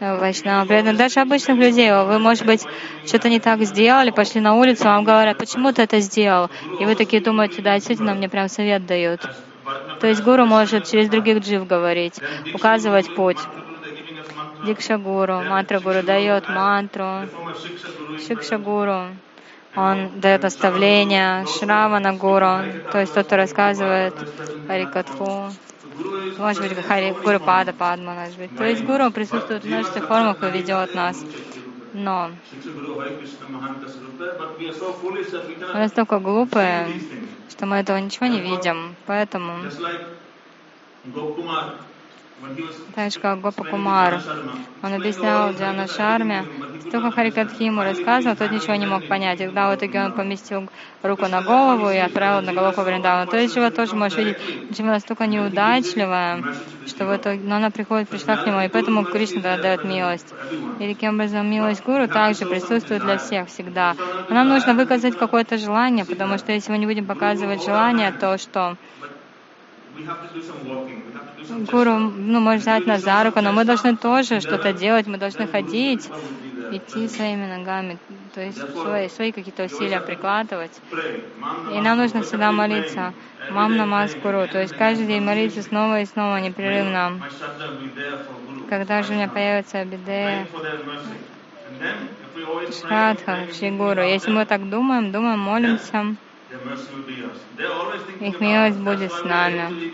Вайшнава 0.00 0.66
предан 0.66 0.96
даже 0.96 1.20
обычных 1.20 1.58
людей. 1.58 1.92
Вы, 1.92 2.18
может 2.18 2.46
быть, 2.46 2.64
что-то 3.04 3.28
не 3.28 3.40
так 3.40 3.62
сделали, 3.64 4.10
пошли 4.10 4.40
на 4.40 4.54
улицу, 4.54 4.84
вам 4.84 5.04
говорят, 5.04 5.38
почему 5.38 5.72
ты 5.72 5.82
это 5.82 6.00
сделал? 6.00 6.50
И 6.78 6.84
вы 6.84 6.94
такие 6.94 7.20
думаете, 7.20 7.62
да, 7.62 7.74
действительно, 7.74 8.14
мне 8.14 8.28
прям 8.28 8.48
совет 8.48 8.86
дают. 8.86 9.28
То 10.00 10.06
есть 10.06 10.22
гуру 10.22 10.46
может 10.46 10.88
через 10.88 11.08
других 11.08 11.40
джив 11.40 11.66
говорить, 11.66 12.14
указывать 12.54 13.12
путь. 13.14 13.38
Дикша 14.64 14.98
гуру, 14.98 15.42
мантра 15.42 15.80
гуру 15.80 16.02
дает 16.02 16.48
мантру, 16.48 17.28
шикша 18.26 18.58
гуру 18.58 19.08
он 19.78 20.20
дает 20.20 20.42
наставления, 20.42 21.44
Шравана 21.46 22.12
Гуру, 22.12 22.82
то 22.90 22.98
есть 22.98 23.14
тот, 23.14 23.26
кто 23.26 23.36
рассказывает 23.36 24.14
Харикатху, 24.66 25.50
может 26.38 26.62
быть, 26.62 26.86
Хари, 26.86 27.14
Гуру 27.22 27.40
Пада 27.40 27.72
Падма, 27.72 28.14
может 28.14 28.38
быть. 28.38 28.54
То 28.56 28.64
есть 28.64 28.84
Гуру 28.84 29.10
присутствует 29.10 29.64
в 29.64 29.66
множестве 29.66 30.02
формах 30.02 30.42
и 30.42 30.50
ведет 30.50 30.94
нас. 30.94 31.24
Но 31.92 32.30
мы 35.72 35.80
настолько 35.80 36.18
глупые, 36.18 36.86
что 37.50 37.66
мы 37.66 37.76
этого 37.76 37.98
ничего 37.98 38.26
не 38.26 38.40
видим. 38.40 38.94
Поэтому 39.06 39.56
Же, 43.10 43.20
как 43.20 43.40
Гопа 43.40 43.64
Кумар. 43.64 44.20
Он 44.82 44.94
объяснял 44.94 45.52
Джана 45.52 45.88
Шарме, 45.88 46.44
только 46.90 47.10
Харикатхи 47.10 47.64
ему 47.64 47.82
рассказывал, 47.82 48.36
тот 48.36 48.50
ничего 48.52 48.76
не 48.76 48.86
мог 48.86 49.06
понять. 49.08 49.40
И 49.40 49.46
когда 49.46 49.70
в 49.70 49.76
итоге 49.76 50.04
он 50.04 50.12
поместил 50.12 50.68
руку 51.02 51.26
на 51.26 51.42
голову 51.42 51.90
и 51.90 51.96
отправил 51.96 52.42
на 52.42 52.52
голову 52.52 52.82
Вриндавана. 52.82 53.30
То 53.30 53.38
есть 53.38 53.54
чего 53.54 53.70
тоже 53.70 53.96
можешь 53.96 54.18
видеть, 54.18 54.36
Джива 54.70 54.88
настолько 54.88 55.26
неудачливая, 55.26 56.44
что 56.86 57.06
в 57.06 57.16
итоге, 57.16 57.40
но 57.42 57.56
она 57.56 57.70
приходит, 57.70 58.08
пришла 58.08 58.36
к 58.36 58.46
нему, 58.46 58.60
и 58.60 58.68
поэтому 58.68 59.04
Кришна 59.04 59.56
дает 59.56 59.84
милость. 59.84 60.32
И 60.78 60.94
таким 60.94 61.14
образом 61.14 61.50
милость 61.50 61.84
Гуру 61.84 62.06
также 62.08 62.46
присутствует 62.46 63.02
для 63.02 63.18
всех 63.18 63.48
всегда. 63.48 63.94
Но 64.28 64.34
нам 64.34 64.48
нужно 64.48 64.74
выказать 64.74 65.18
какое-то 65.18 65.58
желание, 65.58 66.04
потому 66.04 66.38
что 66.38 66.52
если 66.52 66.70
мы 66.70 66.78
не 66.78 66.86
будем 66.86 67.06
показывать 67.06 67.64
желание, 67.64 68.12
то 68.12 68.38
что? 68.38 68.76
Гуру 71.46 71.98
ну, 71.98 72.40
может 72.40 72.62
взять 72.62 72.86
нас 72.86 73.02
за 73.02 73.22
руку, 73.24 73.40
но 73.40 73.52
мы 73.52 73.64
должны 73.64 73.96
тоже 73.96 74.40
что-то 74.40 74.72
делать, 74.72 75.06
мы 75.06 75.18
должны 75.18 75.46
ходить, 75.46 76.10
идти 76.70 77.08
своими 77.08 77.46
ногами, 77.46 77.98
то 78.34 78.40
есть 78.40 78.58
свои, 78.80 79.08
свои 79.08 79.32
какие-то 79.32 79.64
усилия 79.64 80.00
прикладывать. 80.00 80.72
И 81.66 81.80
нам 81.80 81.98
нужно 81.98 82.22
всегда 82.22 82.52
молиться. 82.52 83.14
Мам 83.48 83.76
намаз 83.76 84.16
Гуру, 84.22 84.46
то 84.48 84.60
есть 84.60 84.74
каждый 84.76 85.06
день 85.06 85.22
молиться 85.22 85.62
снова 85.62 86.00
и 86.00 86.06
снова 86.06 86.38
непрерывно. 86.38 87.22
Когда 88.68 89.02
же 89.02 89.12
у 89.12 89.16
меня 89.16 89.28
появится 89.28 89.84
биде, 89.84 90.46
Шрадха, 92.70 93.46
Шри 93.52 93.70
Гуру. 93.70 94.02
Если 94.02 94.30
мы 94.30 94.44
так 94.44 94.68
думаем, 94.68 95.12
думаем, 95.12 95.38
молимся, 95.38 96.16
их 98.20 98.40
милость 98.40 98.78
будет 98.78 99.12
с 99.12 99.22
нами. 99.24 99.92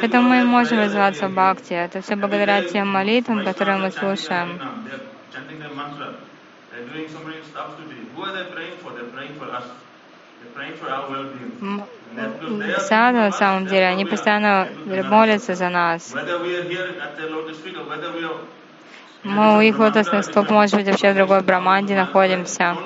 Поэтому 0.00 0.28
мы 0.28 0.44
можем 0.44 0.78
развиваться 0.80 1.28
в 1.28 1.32
бхакти. 1.32 1.72
Это 1.72 2.00
все 2.02 2.16
благодаря 2.16 2.62
тем 2.62 2.88
молитвам, 2.88 3.44
которые 3.44 3.78
мы 3.78 3.90
слушаем. 3.90 4.60
Саду, 12.78 13.18
на 13.18 13.32
самом 13.32 13.66
деле, 13.66 13.86
они 13.86 14.04
постоянно 14.04 14.68
молятся 14.86 15.54
за 15.54 15.68
нас. 15.68 16.14
Мы 19.24 19.56
у 19.56 19.60
их 19.60 19.78
лотосных 19.78 20.24
стоп, 20.24 20.50
может 20.50 20.76
быть, 20.76 20.86
вообще 20.86 21.12
в 21.12 21.16
другой 21.16 21.42
Браманде 21.42 21.96
находимся. 21.96 22.76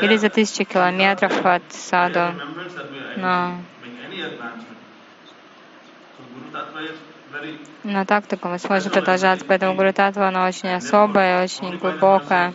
Или 0.00 0.16
за 0.16 0.28
тысячи 0.30 0.64
километров 0.64 1.44
от 1.44 1.62
саду. 1.70 2.34
Но, 3.16 3.54
но 7.82 8.04
так 8.04 8.26
только 8.26 8.48
мы 8.48 8.58
сможем 8.58 8.92
продолжаться. 8.92 9.44
Поэтому 9.48 9.74
Гуру 9.74 9.92
Татва, 9.92 10.28
она 10.28 10.46
очень 10.46 10.72
особая, 10.72 11.42
очень 11.42 11.76
глубокая. 11.76 12.54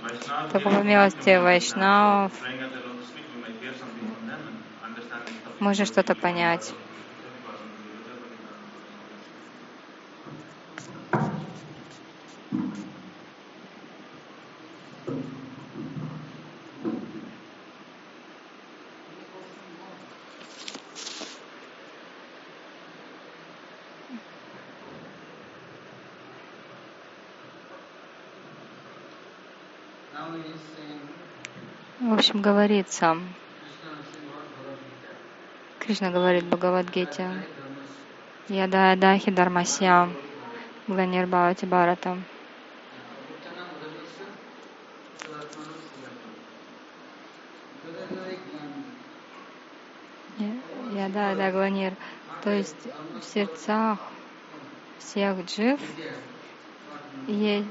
Только 0.51 0.69
по 0.69 0.83
милости 0.83 1.35
Вайшнавов 1.37 2.31
можно 5.59 5.85
что-то 5.85 6.13
понять. 6.13 6.73
Общем, 32.33 32.41
говорится, 32.41 33.17
Кришна 35.77 36.09
говорит 36.09 36.45
в 36.45 36.49
Бхагавадгите, 36.49 37.29
Яда 38.49 38.95
Дахи 38.97 39.29
Дармасья, 39.29 40.09
Гланир 40.87 41.27
Бхавати 41.27 41.65
Бхарата. 41.65 42.17
Да 51.13 51.51
Гланир. 51.51 51.93
То 52.43 52.49
есть 52.49 52.87
в 53.21 53.23
сердцах 53.23 53.99
всех 54.97 55.45
джив 55.45 55.79
есть 57.27 57.67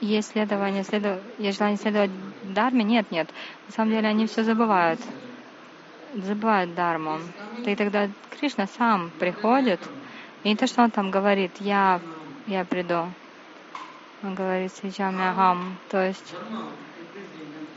есть 0.00 0.32
следование, 0.32 0.84
следов... 0.84 1.18
есть 1.38 1.58
желание 1.58 1.78
следовать 1.78 2.10
дарме? 2.54 2.84
Нет, 2.84 3.10
нет. 3.10 3.28
На 3.66 3.72
самом 3.72 3.90
деле 3.90 4.08
они 4.08 4.26
все 4.26 4.44
забывают. 4.44 5.00
Забывают 6.14 6.74
дарму. 6.74 7.18
И 7.64 7.74
тогда 7.74 8.08
Кришна 8.30 8.66
сам 8.66 9.10
приходит. 9.18 9.80
И 10.44 10.48
не 10.48 10.56
то, 10.56 10.66
что 10.66 10.82
он 10.82 10.90
там 10.90 11.10
говорит, 11.10 11.52
я, 11.60 12.00
я 12.46 12.64
приду. 12.64 13.08
Он 14.22 14.34
говорит, 14.34 14.72
сейчас 14.82 15.12
мягам. 15.12 15.76
То 15.90 16.06
есть, 16.06 16.34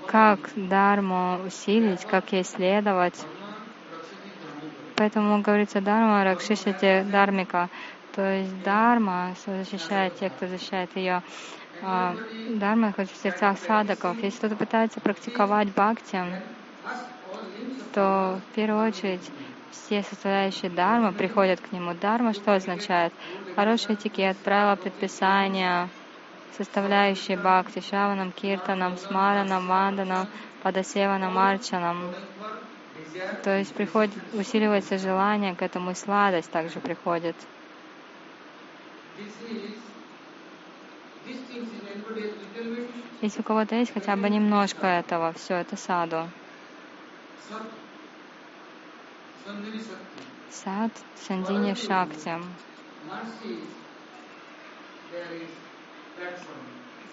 как 0.07 0.39
дарму 0.55 1.39
усилить, 1.45 2.05
как 2.05 2.31
ей 2.31 2.43
следовать. 2.43 3.25
Поэтому 4.95 5.41
говорится 5.41 5.81
дарма 5.81 6.23
ракшишите 6.23 7.05
дармика. 7.09 7.69
То 8.15 8.21
есть 8.21 8.63
дарма 8.63 9.33
защищает 9.45 10.17
тех, 10.17 10.33
кто 10.33 10.47
защищает 10.47 10.89
ее 10.95 11.21
а, 11.81 12.15
Дарма 12.49 12.93
хоть 12.93 13.11
в 13.11 13.21
сердцах 13.21 13.57
садаков. 13.59 14.21
Если 14.21 14.37
кто-то 14.37 14.55
пытается 14.55 14.99
практиковать 14.99 15.69
бхакти, 15.69 16.23
то 17.93 18.39
в 18.51 18.55
первую 18.55 18.87
очередь 18.87 19.31
все 19.71 20.03
составляющие 20.03 20.69
дармы 20.69 21.13
приходят 21.13 21.59
к 21.59 21.71
нему. 21.71 21.93
Дарма 21.93 22.33
что 22.33 22.53
означает? 22.55 23.13
Хороший 23.55 23.95
этикет, 23.95 24.37
правила, 24.37 24.75
предписания, 24.75 25.89
составляющие 26.57 27.37
бхакти, 27.37 27.81
шаванам, 27.81 28.31
киртанам, 28.31 28.97
смаранам, 28.97 29.67
ванданам, 29.67 30.27
падасеванам, 30.61 31.37
арчанам. 31.37 32.13
То 33.43 33.57
есть 33.57 33.73
приходит, 33.73 34.13
усиливается 34.33 34.97
желание 34.97 35.55
к 35.55 35.61
этому, 35.61 35.91
и 35.91 35.95
сладость 35.95 36.51
также 36.51 36.79
приходит. 36.79 37.35
Если 43.21 43.41
у 43.41 43.43
кого-то 43.43 43.75
есть 43.75 43.93
хотя 43.93 44.15
бы 44.15 44.29
немножко 44.29 44.87
этого, 44.87 45.33
все, 45.33 45.55
это 45.55 45.75
саду. 45.75 46.29
Сад 50.49 50.91
Сандини 51.15 51.73
Шакти. 51.73 52.31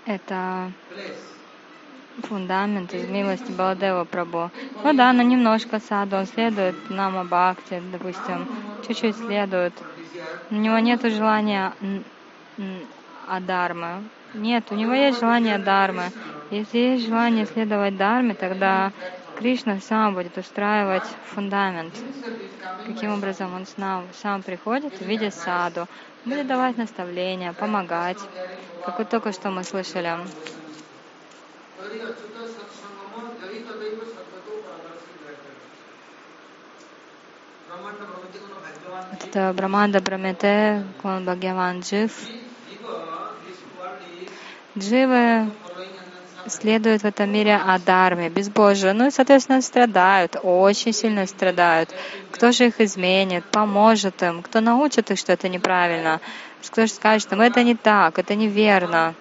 Это 0.04 0.72
фундамент 2.22 2.94
из 2.94 3.08
милости 3.08 3.50
Баладева 3.50 4.04
Прабу. 4.04 4.50
Ну 4.84 4.92
да, 4.92 5.12
но 5.12 5.22
немножко 5.22 5.80
саду, 5.80 6.16
он 6.16 6.26
следует 6.26 6.90
нам 6.90 7.26
Бхакти, 7.26 7.82
допустим, 7.92 8.48
чуть-чуть 8.86 9.16
следует. 9.16 9.74
У 10.50 10.54
него 10.54 10.78
нет 10.78 11.02
желания 11.02 11.72
адармы. 13.26 14.04
Нет, 14.34 14.64
у 14.70 14.74
него 14.74 14.92
есть 14.92 15.20
желание 15.20 15.58
дармы. 15.58 16.10
Если 16.50 16.78
есть 16.78 17.06
желание 17.06 17.46
следовать 17.46 17.96
дарме, 17.96 18.34
тогда 18.34 18.92
Кришна 19.36 19.80
сам 19.80 20.14
будет 20.14 20.38
устраивать 20.38 21.06
фундамент. 21.26 21.94
Каким 22.86 23.12
образом 23.12 23.54
он 23.54 23.66
сам, 23.66 24.04
сам 24.14 24.42
приходит 24.42 24.98
в 24.98 25.04
виде 25.04 25.30
саду, 25.30 25.86
будет 26.24 26.46
давать 26.46 26.78
наставления, 26.78 27.52
помогать, 27.52 28.18
как 28.84 28.98
вот 28.98 29.10
только 29.10 29.32
что 29.32 29.50
мы 29.50 29.64
слышали. 29.64 30.16
Это 39.12 39.52
Браманда 39.54 40.00
Брамете, 40.00 40.84
Кон 41.02 41.24
Бхагаван 41.24 41.80
Джив. 41.80 42.12
Дживы 44.78 45.50
следуют 46.48 47.02
в 47.02 47.06
этом 47.06 47.30
мире 47.30 47.56
адарме, 47.56 48.28
безбожие. 48.28 48.92
Ну 48.92 49.06
и, 49.06 49.10
соответственно, 49.10 49.62
страдают, 49.62 50.36
очень 50.42 50.92
сильно 50.92 51.26
страдают. 51.26 51.94
Кто 52.30 52.52
же 52.52 52.66
их 52.66 52.80
изменит, 52.80 53.44
поможет 53.46 54.22
им, 54.22 54.42
кто 54.42 54.60
научит 54.60 55.10
их, 55.10 55.18
что 55.18 55.32
это 55.32 55.48
неправильно, 55.48 56.20
кто 56.66 56.86
же 56.86 56.92
скажет 56.92 57.32
им, 57.32 57.40
это 57.40 57.62
не 57.62 57.74
так, 57.74 58.18
это 58.18 58.34
неверно. 58.34 59.14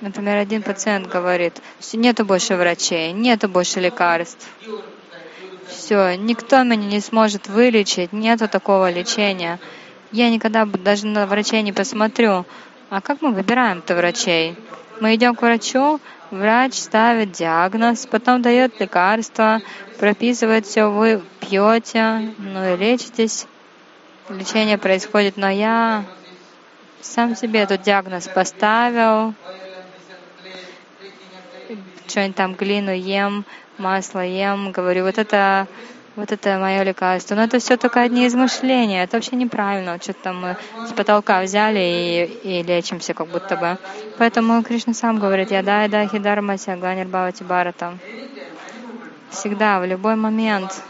Например, 0.00 0.36
один 0.36 0.62
пациент 0.62 1.06
говорит, 1.06 1.62
нету 1.92 2.24
больше 2.24 2.56
врачей, 2.56 3.12
нету 3.12 3.48
больше 3.48 3.80
лекарств. 3.80 4.48
все, 5.68 6.16
никто 6.16 6.62
меня 6.64 6.86
не 6.86 7.00
сможет 7.00 7.46
вылечить, 7.46 8.12
нету 8.12 8.48
такого 8.48 8.90
лечения. 8.90 9.58
Я 10.12 10.30
никогда 10.30 10.64
даже 10.64 11.06
на 11.06 11.26
врачей 11.26 11.62
не 11.62 11.72
посмотрю. 11.72 12.44
А 12.88 13.00
как 13.00 13.20
мы 13.20 13.32
выбираем-то 13.32 13.96
врачей? 13.96 14.56
Мы 15.00 15.16
идем 15.16 15.34
к 15.34 15.42
врачу, 15.42 16.00
врач 16.30 16.74
ставит 16.74 17.32
диагноз, 17.32 18.06
потом 18.06 18.42
дает 18.42 18.78
лекарства, 18.78 19.60
прописывает 19.98 20.66
все, 20.66 20.86
вы 20.86 21.20
пьете, 21.40 22.32
ну 22.38 22.74
и 22.74 22.76
лечитесь. 22.76 23.48
Лечение 24.28 24.78
происходит, 24.78 25.36
но 25.36 25.50
я 25.50 26.04
сам 27.00 27.34
себе 27.34 27.60
этот 27.60 27.82
диагноз 27.82 28.28
поставил, 28.28 29.34
что-нибудь 32.06 32.36
там 32.36 32.54
глину 32.54 32.92
ем, 32.92 33.44
масло 33.78 34.24
ем, 34.24 34.70
говорю, 34.70 35.04
вот 35.04 35.18
это 35.18 35.66
вот 36.16 36.32
это 36.32 36.58
мое 36.58 36.82
лекарство. 36.82 37.34
Но 37.34 37.44
это 37.44 37.58
все 37.58 37.76
только 37.76 38.00
одни 38.00 38.26
измышления. 38.26 39.04
Это 39.04 39.16
вообще 39.16 39.36
неправильно. 39.36 39.98
Что-то 40.00 40.22
там 40.24 40.40
мы 40.40 40.56
с 40.86 40.92
потолка 40.92 41.42
взяли 41.42 41.78
и, 42.42 42.60
и 42.60 42.62
лечимся 42.62 43.14
как 43.14 43.28
будто 43.28 43.56
бы. 43.56 43.78
Поэтому 44.18 44.62
Кришна 44.62 44.94
сам 44.94 45.18
говорит, 45.18 45.50
я 45.50 45.62
да, 45.62 45.86
да, 45.88 46.06
хидарма 46.08 46.58
сяганир 46.58 47.06
бхавати 47.06 47.42
барата. 47.42 47.98
Всегда, 49.30 49.80
в 49.80 49.84
любой 49.84 50.16
момент 50.16 50.82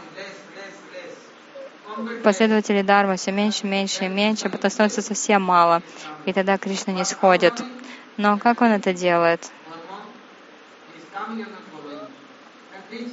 последователей 2.23 2.83
Дармы 2.83 3.17
все 3.17 3.31
меньше, 3.31 3.65
меньше 3.65 4.05
и 4.05 4.07
меньше, 4.07 4.49
потом 4.49 4.69
становится 4.69 5.01
совсем 5.01 5.41
мало. 5.41 5.81
И 6.25 6.33
тогда 6.33 6.57
Кришна 6.57 6.93
не 6.93 7.03
сходит. 7.03 7.61
Но 8.17 8.37
как 8.37 8.61
он 8.61 8.71
это 8.71 8.93
делает? 8.93 9.51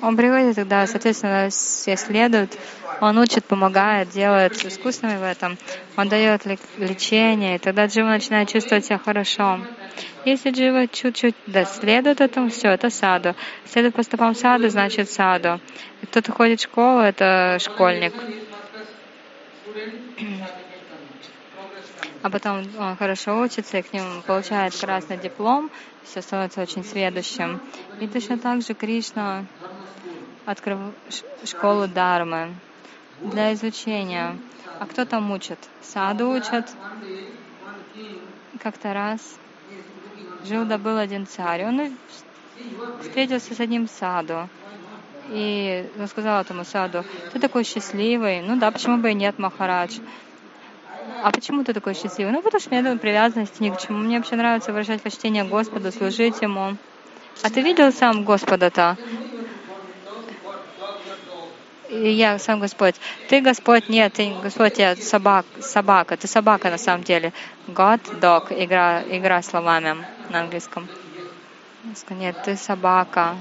Он 0.03 0.17
приходит 0.17 0.57
тогда, 0.57 0.87
соответственно, 0.87 1.49
все 1.51 1.97
следуют, 1.97 2.57
он 3.01 3.19
учит, 3.19 3.45
помогает, 3.45 4.11
делает 4.11 4.65
искусными 4.65 5.17
в 5.17 5.23
этом, 5.23 5.59
он 5.97 6.09
дает 6.09 6.43
лечение, 6.79 7.57
и 7.57 7.59
тогда 7.59 7.87
Джива 7.87 8.09
начинает 8.09 8.49
чувствовать 8.49 8.85
себя 8.85 8.99
хорошо. 8.99 9.61
Если 10.25 10.51
Джива 10.51 10.87
чуть-чуть 10.87 11.35
да, 11.47 11.65
следует 11.65 12.21
этому, 12.21 12.51
все, 12.51 12.69
это 12.69 12.89
саду. 12.89 13.35
Следует 13.67 13.95
по 13.95 14.03
стопам 14.03 14.35
саду, 14.35 14.69
значит 14.69 15.11
саду. 15.11 15.61
Кто-то 16.05 16.33
ходит 16.33 16.61
в 16.61 16.65
школу, 16.65 17.01
это 17.01 17.59
школьник. 17.61 18.15
А 22.25 22.31
потом 22.31 22.65
он 22.79 22.97
хорошо 22.97 23.39
учится, 23.39 23.77
и 23.77 23.83
к 23.83 23.93
нему 23.93 24.23
получает 24.23 24.75
красный 24.75 25.19
диплом, 25.19 25.71
все 26.05 26.23
становится 26.23 26.63
очень 26.63 26.83
сведущим. 26.83 27.61
И 28.01 28.09
точно 28.09 28.39
так 28.39 28.63
же 28.63 28.73
Кришна 28.73 29.45
открыл 30.47 30.79
школу 31.45 31.87
Дармы 31.87 32.55
для 33.21 33.53
изучения. 33.53 34.39
А 34.81 34.87
кто 34.87 35.05
там 35.05 35.31
учит? 35.33 35.59
Саду 35.83 36.31
учат. 36.31 36.67
Как-то 38.59 38.95
раз 38.95 39.21
жил 40.47 40.65
да 40.65 40.79
был 40.79 40.97
один 40.97 41.27
царь. 41.27 41.67
Он 41.67 41.95
встретился 43.03 43.55
с 43.55 43.61
одним 43.61 43.87
саду. 43.87 44.49
И 45.29 45.91
он 45.99 46.09
сказал 46.09 46.41
этому 46.41 46.65
саду, 46.65 47.05
ты 47.35 47.39
такой 47.39 47.65
счастливый. 47.65 48.41
Ну 48.41 48.57
да, 48.57 48.71
почему 48.71 48.97
бы 48.97 49.11
и 49.11 49.15
нет, 49.15 49.39
Махарадж. 49.39 49.99
А 51.25 51.31
почему 51.31 51.65
ты 51.65 51.73
такой 51.73 51.95
счастливый? 51.95 52.35
Ну, 52.35 52.43
потому 52.43 52.61
что 52.61 52.69
у 52.69 52.75
меня 52.75 52.91
нет 52.91 53.01
привязанности 53.01 53.63
ни 53.63 53.71
к 53.71 53.79
чему. 53.79 53.97
Мне 53.97 54.19
вообще 54.19 54.37
нравится 54.37 54.73
выражать 54.73 55.01
почтение 55.01 55.43
Господу, 55.43 55.91
служить 55.91 56.43
Ему. 56.43 56.77
А 57.43 57.49
ты 57.49 57.63
видел 57.63 57.91
сам 57.93 58.25
Господа-то? 58.25 58.99
Я 61.89 62.39
сам 62.39 62.61
Господь. 62.61 62.97
Ты 63.31 63.41
Господь, 63.41 63.89
нет, 63.89 64.13
ты 64.13 64.35
Господь, 64.43 64.79
я 64.79 64.97
собак, 64.97 65.47
собака. 65.61 66.19
Ты 66.19 66.27
собака 66.27 66.69
на 66.69 66.77
самом 66.77 67.05
деле. 67.05 67.33
God, 67.69 68.03
dog, 68.21 68.49
игра, 68.63 69.03
игра 69.09 69.41
словами 69.41 70.07
на 70.29 70.41
английском. 70.41 70.87
Нет, 72.11 72.37
ты 72.45 72.55
собака. 72.55 73.35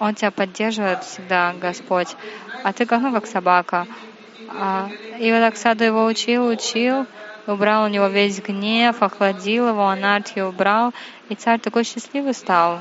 Он 0.00 0.14
тебя 0.14 0.30
поддерживает 0.30 1.04
всегда, 1.04 1.52
Господь. 1.60 2.16
А 2.64 2.72
ты 2.72 2.86
как, 2.86 3.02
ну, 3.02 3.12
как 3.12 3.26
собака. 3.26 3.86
А, 4.48 4.88
и 5.18 5.30
вот 5.30 5.40
так 5.40 5.56
Саду 5.56 5.84
его 5.84 6.06
учил, 6.06 6.48
учил, 6.48 7.06
убрал 7.46 7.84
у 7.84 7.88
него 7.88 8.06
весь 8.06 8.40
гнев, 8.40 9.02
охладил 9.02 9.68
его, 9.68 9.86
анархию 9.86 10.48
убрал, 10.48 10.94
и 11.28 11.34
царь 11.34 11.60
такой 11.60 11.84
счастливый 11.84 12.32
стал. 12.32 12.80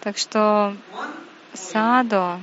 Так 0.00 0.18
что 0.18 0.74
Саду, 1.54 2.40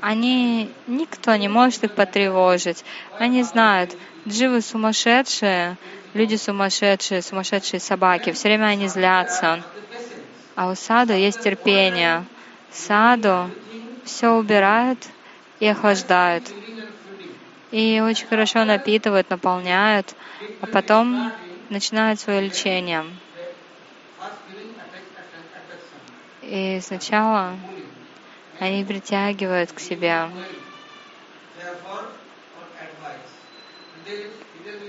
они, 0.00 0.70
никто 0.86 1.34
не 1.34 1.48
может 1.48 1.82
их 1.82 1.94
потревожить. 1.96 2.84
Они 3.18 3.42
знают, 3.42 3.96
дживы 4.26 4.60
сумасшедшие, 4.60 5.76
люди 6.14 6.36
сумасшедшие, 6.36 7.22
сумасшедшие 7.22 7.80
собаки, 7.80 8.30
все 8.30 8.48
время 8.48 8.66
они 8.66 8.86
злятся. 8.86 9.64
А 10.58 10.66
у 10.66 10.74
саду 10.74 11.12
есть 11.12 11.38
терпение. 11.38 12.24
Саду 12.72 13.48
все 14.04 14.32
убирают 14.32 14.98
и 15.60 15.66
охлаждают. 15.68 16.42
И 17.70 18.00
очень 18.00 18.26
хорошо 18.26 18.64
напитывают, 18.64 19.30
наполняют, 19.30 20.16
а 20.60 20.66
потом 20.66 21.32
начинают 21.70 22.18
свое 22.18 22.40
лечение. 22.40 23.04
И 26.42 26.80
сначала 26.82 27.54
они 28.58 28.82
притягивают 28.82 29.70
к 29.70 29.78
себе 29.78 30.26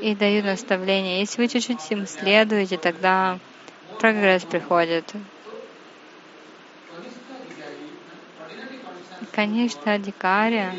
и 0.01 0.15
дают 0.15 0.45
наставления. 0.45 1.20
Если 1.20 1.39
вы 1.39 1.47
чуть-чуть 1.47 1.91
им 1.91 2.07
следуете, 2.07 2.78
тогда 2.78 3.38
прогресс 3.99 4.41
приходит. 4.45 5.05
Конечно, 9.39 9.93
Адикария 9.93 10.73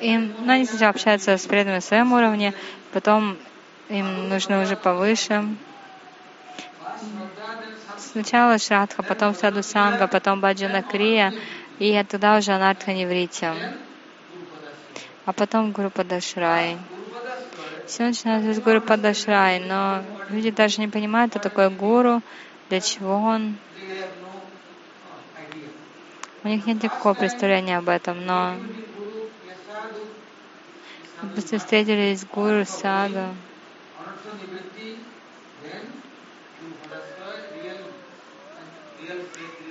им, 0.00 0.34
ну, 0.40 0.52
они 0.52 0.66
сначала 0.66 0.90
общаются 0.90 1.38
с 1.38 1.46
преданными 1.46 1.76
на 1.76 1.80
своем 1.80 2.12
уровне, 2.12 2.52
потом 2.92 3.36
им 3.90 4.28
нужно 4.28 4.60
уже 4.60 4.74
повыше. 4.74 5.44
Сначала 7.96 8.58
Шрадха, 8.58 9.04
потом 9.04 9.36
Саду 9.36 9.62
Санга, 9.62 10.08
потом 10.08 10.40
Баджана 10.40 10.82
Крия, 10.82 11.32
и 11.78 12.04
тогда 12.08 12.38
уже 12.38 12.50
Анартха 12.50 12.92
Неврити. 12.92 13.46
А 15.26 15.32
потом 15.32 15.70
Гуру 15.70 15.90
Падашрай. 15.90 16.76
Все 17.86 18.02
начинается 18.02 18.52
с 18.52 18.58
Гуру 18.60 18.80
Падашрай, 18.80 19.60
но 19.60 20.02
люди 20.28 20.50
даже 20.50 20.80
не 20.80 20.88
понимают, 20.88 21.32
что 21.32 21.38
такое 21.38 21.70
гуру, 21.70 22.20
для 22.68 22.80
чего 22.80 23.14
он. 23.14 23.56
У 26.44 26.48
них 26.48 26.66
нет 26.66 26.82
никакого 26.82 27.14
представления 27.14 27.78
об 27.78 27.88
этом, 27.88 28.24
но 28.24 28.54
если 31.36 31.58
встретились 31.58 32.20
с 32.20 32.24
гуру, 32.26 32.64
саду, 32.64 33.26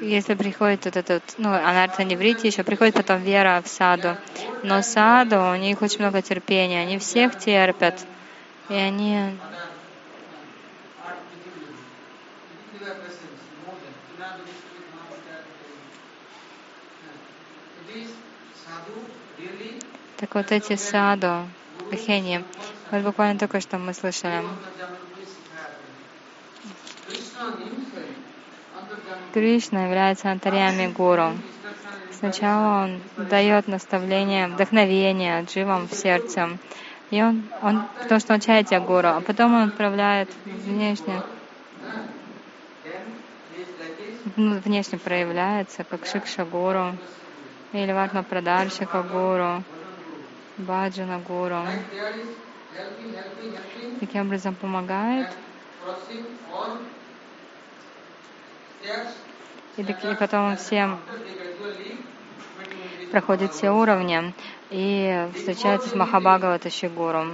если 0.01 0.35
приходит 0.35 0.85
вот 0.85 0.97
этот, 0.97 1.23
ну, 1.37 1.49
анарта 1.49 2.03
неврити, 2.03 2.47
еще 2.47 2.63
приходит 2.63 2.95
потом 2.95 3.21
вера 3.21 3.61
в 3.63 3.67
саду. 3.67 4.15
Но 4.63 4.81
саду, 4.81 5.37
у 5.51 5.55
них 5.55 5.81
очень 5.81 5.99
много 5.99 6.21
терпения, 6.21 6.81
они 6.81 6.99
всех 6.99 7.37
терпят, 7.37 8.05
и 8.69 8.73
они 8.73 9.31
Так 20.17 20.33
вот 20.33 20.51
эти 20.51 20.75
саду, 20.75 21.47
Бхени, 21.91 22.43
вот 22.89 23.03
буквально 23.03 23.37
только 23.37 23.61
что 23.61 23.77
мы 23.77 23.93
слышали. 23.93 24.43
Кришна 29.33 29.85
является 29.85 30.31
антарьями 30.31 30.87
гуру. 30.87 31.37
Сначала 32.11 32.85
он 32.85 32.99
дает 33.29 33.67
наставление, 33.67 34.47
вдохновение 34.47 35.43
дживам 35.43 35.87
в 35.87 35.93
сердце. 35.93 36.57
И 37.11 37.21
он, 37.21 37.43
он, 37.61 37.83
потому 38.01 38.19
что 38.19 38.33
он 38.33 38.39
чайтя 38.39 38.79
гуру, 38.79 39.09
а 39.09 39.21
потом 39.21 39.53
он 39.53 39.69
отправляет 39.69 40.29
внешне 40.45 41.21
ну, 44.35 44.59
внешне 44.59 44.97
проявляется, 44.97 45.83
как 45.83 46.05
Шикша 46.05 46.43
Гуру 46.45 46.95
или 47.71 47.91
Ватма 47.91 48.23
Прадаршика 48.23 49.03
Гуру, 49.03 49.63
Баджана 50.57 51.19
Гуру. 51.19 51.61
Таким 53.99 54.21
образом 54.21 54.55
помогает. 54.55 55.27
И, 59.77 59.81
и 59.81 60.15
потом 60.15 60.57
всем 60.57 60.99
проходит 63.11 63.53
все 63.53 63.69
уровни 63.69 64.33
и 64.71 65.27
встречается 65.35 65.89
с 65.89 65.95
Махабхагавата 65.95 66.69
Гуру 66.89 67.27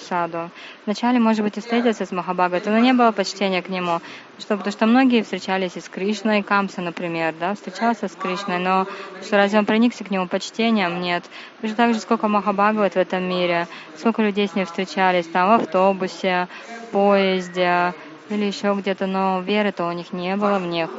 саду. 0.00 0.50
Вначале, 0.84 1.18
может 1.18 1.42
быть, 1.42 1.56
и 1.56 1.60
встретился 1.60 2.06
с 2.06 2.12
Махабхагаватой, 2.12 2.72
но 2.72 2.78
не 2.78 2.92
было 2.92 3.12
почтения 3.12 3.62
к 3.62 3.68
нему. 3.68 4.00
Что, 4.38 4.56
потому 4.56 4.72
что 4.72 4.86
многие 4.86 5.22
встречались 5.22 5.76
и 5.76 5.80
с 5.80 5.88
Кришной, 5.88 6.42
Камса, 6.42 6.82
например, 6.82 7.34
да, 7.38 7.54
встречался 7.54 8.08
с 8.08 8.12
Кришной, 8.12 8.58
но 8.58 8.86
что 9.22 9.36
разве 9.36 9.58
он 9.58 9.66
проникся 9.66 10.04
к 10.04 10.10
нему 10.10 10.26
почтением? 10.28 11.00
Нет. 11.00 11.24
Точно 11.60 11.76
так 11.76 11.94
же, 11.94 12.00
сколько 12.00 12.28
Махабхагават 12.28 12.94
в 12.94 12.98
этом 12.98 13.24
мире, 13.28 13.66
сколько 13.96 14.22
людей 14.22 14.48
с 14.48 14.54
ним 14.54 14.66
встречались, 14.66 15.26
там, 15.26 15.48
в 15.48 15.62
автобусе, 15.62 16.48
в 16.66 16.92
поезде 16.92 17.94
или 18.28 18.44
еще 18.44 18.74
где-то, 18.74 19.06
но 19.06 19.40
веры-то 19.40 19.86
у 19.86 19.92
них 19.92 20.12
не 20.12 20.36
было 20.36 20.58
в 20.58 20.66
них. 20.66 20.90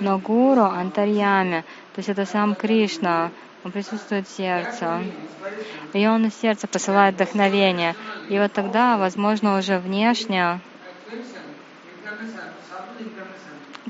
Но 0.00 0.18
гуру 0.18 0.62
антарьями, 0.62 1.64
то 1.94 1.98
есть 1.98 2.08
это 2.08 2.26
сам 2.26 2.54
Кришна, 2.54 3.30
он 3.64 3.72
присутствует 3.72 4.28
в 4.28 4.30
сердце. 4.32 5.12
И 5.92 6.06
он 6.06 6.26
из 6.26 6.36
сердца 6.36 6.68
посылает 6.68 7.14
вдохновение. 7.14 7.96
И 8.28 8.38
вот 8.38 8.52
тогда, 8.52 8.98
возможно, 8.98 9.58
уже 9.58 9.78
внешне, 9.80 10.62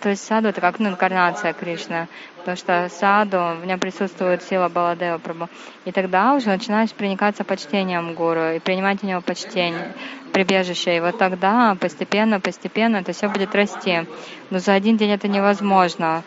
то 0.04 0.10
есть 0.10 0.22
саду 0.22 0.48
это 0.48 0.60
как 0.60 0.80
ну, 0.80 0.90
инкарнация 0.90 1.54
Кришны, 1.54 2.08
потому 2.36 2.58
что 2.58 2.90
саду, 2.90 3.58
в 3.58 3.64
нем 3.64 3.78
присутствует 3.78 4.42
сила 4.42 4.68
Баладева 4.68 5.16
Прабху. 5.16 5.48
И 5.86 5.92
тогда 5.92 6.34
уже 6.34 6.48
начинаешь 6.48 6.92
проникаться 6.92 7.42
почтением 7.42 8.12
гуру 8.12 8.50
и 8.50 8.58
принимать 8.58 9.02
у 9.02 9.06
него 9.06 9.22
почтение, 9.22 9.94
прибежище. 10.34 10.98
И 10.98 11.00
вот 11.00 11.16
тогда 11.16 11.74
постепенно, 11.80 12.38
постепенно 12.38 12.98
это 12.98 13.14
все 13.14 13.30
будет 13.30 13.54
расти. 13.54 14.06
Но 14.50 14.58
за 14.58 14.74
один 14.74 14.98
день 14.98 15.10
это 15.10 15.26
невозможно. 15.26 16.22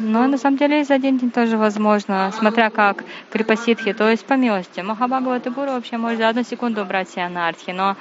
Но 0.00 0.26
на 0.26 0.36
самом 0.36 0.56
деле 0.56 0.80
и 0.80 0.84
за 0.84 0.94
один 0.94 1.18
день 1.18 1.30
тоже 1.30 1.56
возможно, 1.56 2.32
смотря 2.36 2.68
как 2.70 3.04
крипаситхи, 3.30 3.92
то 3.92 4.10
есть 4.10 4.26
по 4.26 4.34
милости. 4.34 4.80
Махабхагавата 4.80 5.50
Гуру 5.50 5.70
вообще 5.70 5.98
может 5.98 6.18
за 6.18 6.30
одну 6.30 6.42
секунду 6.42 6.82
убрать 6.82 7.08
все 7.08 7.20
анархии, 7.20 7.70
но, 7.70 7.96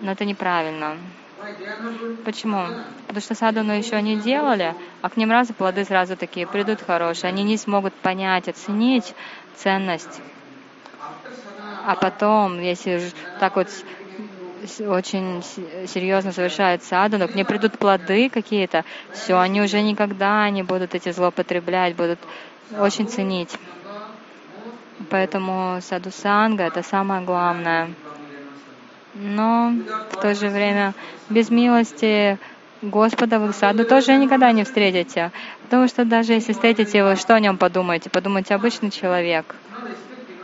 но 0.00 0.12
это 0.12 0.24
неправильно. 0.24 0.96
Почему? 2.24 2.66
Потому 3.06 3.20
что 3.20 3.34
садхану 3.34 3.72
еще 3.72 4.00
не 4.02 4.16
делали, 4.16 4.74
а 5.02 5.08
к 5.08 5.16
ним 5.16 5.30
разу 5.30 5.54
плоды 5.54 5.84
сразу 5.84 6.16
такие 6.16 6.46
придут 6.46 6.80
хорошие. 6.82 7.28
Они 7.28 7.42
не 7.42 7.56
смогут 7.56 7.94
понять, 7.94 8.48
оценить 8.48 9.14
ценность. 9.56 10.20
А 11.86 11.96
потом, 11.96 12.60
если 12.60 13.02
так 13.38 13.56
вот 13.56 13.68
очень 14.80 15.42
серьезно 15.88 16.32
совершают 16.32 16.82
садхану, 16.82 17.28
к 17.28 17.34
ним 17.34 17.46
придут 17.46 17.78
плоды 17.78 18.28
какие-то, 18.28 18.84
все, 19.12 19.38
они 19.38 19.62
уже 19.62 19.80
никогда 19.80 20.48
не 20.50 20.62
будут 20.62 20.94
эти 20.94 21.10
злоупотреблять, 21.10 21.96
будут 21.96 22.18
очень 22.78 23.08
ценить. 23.08 23.56
Поэтому 25.08 25.80
саду-санга— 25.80 26.64
это 26.64 26.82
самое 26.82 27.22
главное 27.22 27.88
но 29.14 29.72
в 30.10 30.20
то 30.20 30.34
же 30.34 30.48
время 30.48 30.94
без 31.28 31.50
милости 31.50 32.38
Господа 32.82 33.38
в 33.38 33.48
их 33.48 33.54
саду 33.54 33.84
тоже 33.84 34.16
никогда 34.16 34.52
не 34.52 34.64
встретите. 34.64 35.32
Потому 35.62 35.86
что 35.86 36.04
даже 36.04 36.32
если 36.32 36.52
встретите 36.52 36.98
его, 36.98 37.14
что 37.14 37.34
о 37.34 37.40
нем 37.40 37.58
подумаете? 37.58 38.08
Подумайте, 38.08 38.54
обычный 38.54 38.90
человек. 38.90 39.54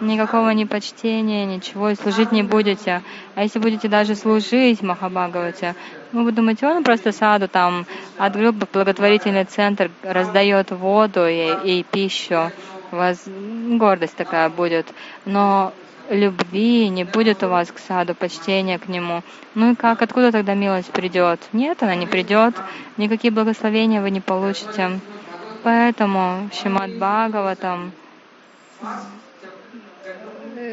Никакого 0.01 0.51
ни 0.51 0.65
почтения, 0.65 1.47
ничего, 1.47 1.89
и 1.89 1.95
служить 1.95 2.31
не 2.31 2.43
будете. 2.43 3.03
А 3.35 3.43
если 3.43 3.59
будете 3.59 3.89
даже 3.89 4.15
служить 4.15 4.83
Махабхагавате, 4.83 5.75
ну, 6.13 6.25
вы 6.25 6.33
думаете, 6.33 6.67
он 6.67 6.85
просто 6.85 7.13
саду 7.13 7.49
там 7.49 7.87
открыл 8.19 8.53
благотворительный 8.53 9.45
центр, 9.45 9.91
раздает 10.03 10.71
воду 10.71 11.27
и, 11.27 11.79
и 11.79 11.83
пищу. 11.83 12.53
У 12.93 12.97
вас 12.97 13.25
гордость 13.27 14.17
такая 14.17 14.51
будет. 14.51 14.87
Но 15.25 15.73
любви, 16.11 16.89
не 16.89 17.05
будет 17.05 17.43
у 17.43 17.49
вас 17.49 17.71
к 17.71 17.79
саду 17.79 18.15
почтения 18.15 18.79
к 18.79 18.89
нему. 18.89 19.23
Ну 19.55 19.73
и 19.73 19.75
как, 19.75 20.03
откуда 20.03 20.33
тогда 20.33 20.55
милость 20.55 20.91
придет? 20.91 21.41
Нет, 21.53 21.83
она 21.83 21.95
не 21.95 22.07
придет, 22.07 22.55
никакие 22.97 23.33
благословения 23.33 24.01
вы 24.01 24.11
не 24.11 24.21
получите. 24.21 25.01
Поэтому 25.63 26.49
Шимат 26.53 26.95
Бхагаватам, 26.97 27.93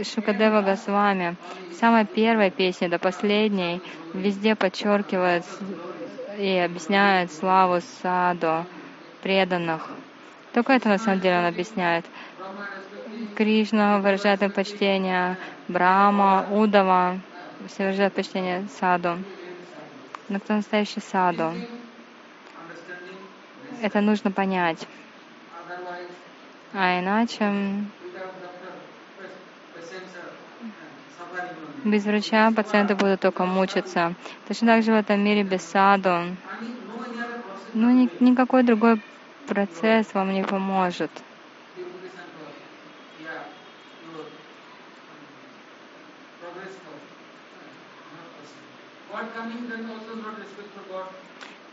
Шукадева 0.03 0.61
Госвами, 0.61 1.35
самой 1.79 2.05
первой 2.05 2.51
песни 2.51 2.87
до 2.87 2.99
последней, 2.99 3.81
везде 4.13 4.55
подчеркивает 4.55 5.45
и 6.37 6.57
объясняет 6.57 7.31
славу 7.31 7.81
саду, 8.01 8.65
преданных. 9.21 9.89
Только 10.53 10.73
это 10.73 10.89
на 10.89 10.99
самом 10.99 11.19
деле 11.19 11.39
он 11.39 11.45
объясняет. 11.45 12.05
Кришна 13.35 13.99
выражает 13.99 14.41
им 14.43 14.51
почтение, 14.51 15.37
Брама, 15.67 16.45
Удава, 16.51 17.19
все 17.67 17.85
выражают 17.85 18.13
почтение 18.13 18.67
саду. 18.79 19.17
Но 20.29 20.39
кто 20.39 20.53
настоящий 20.53 20.99
саду? 20.99 21.51
Это 23.81 24.01
нужно 24.01 24.31
понять. 24.31 24.87
А 26.73 26.99
иначе 26.99 27.51
без 31.83 32.05
врача 32.05 32.51
пациенты 32.51 32.95
будут 32.95 33.19
только 33.21 33.45
мучиться. 33.45 34.13
Точно 34.47 34.67
так 34.67 34.83
же 34.83 34.91
в 34.91 34.95
этом 34.95 35.23
мире 35.23 35.43
без 35.43 35.61
саду. 35.61 36.35
Ну, 37.73 37.89
ни, 37.89 38.09
никакой 38.23 38.63
другой 38.63 38.99
процесс 39.47 40.13
вам 40.13 40.33
не 40.33 40.43
поможет. 40.43 41.11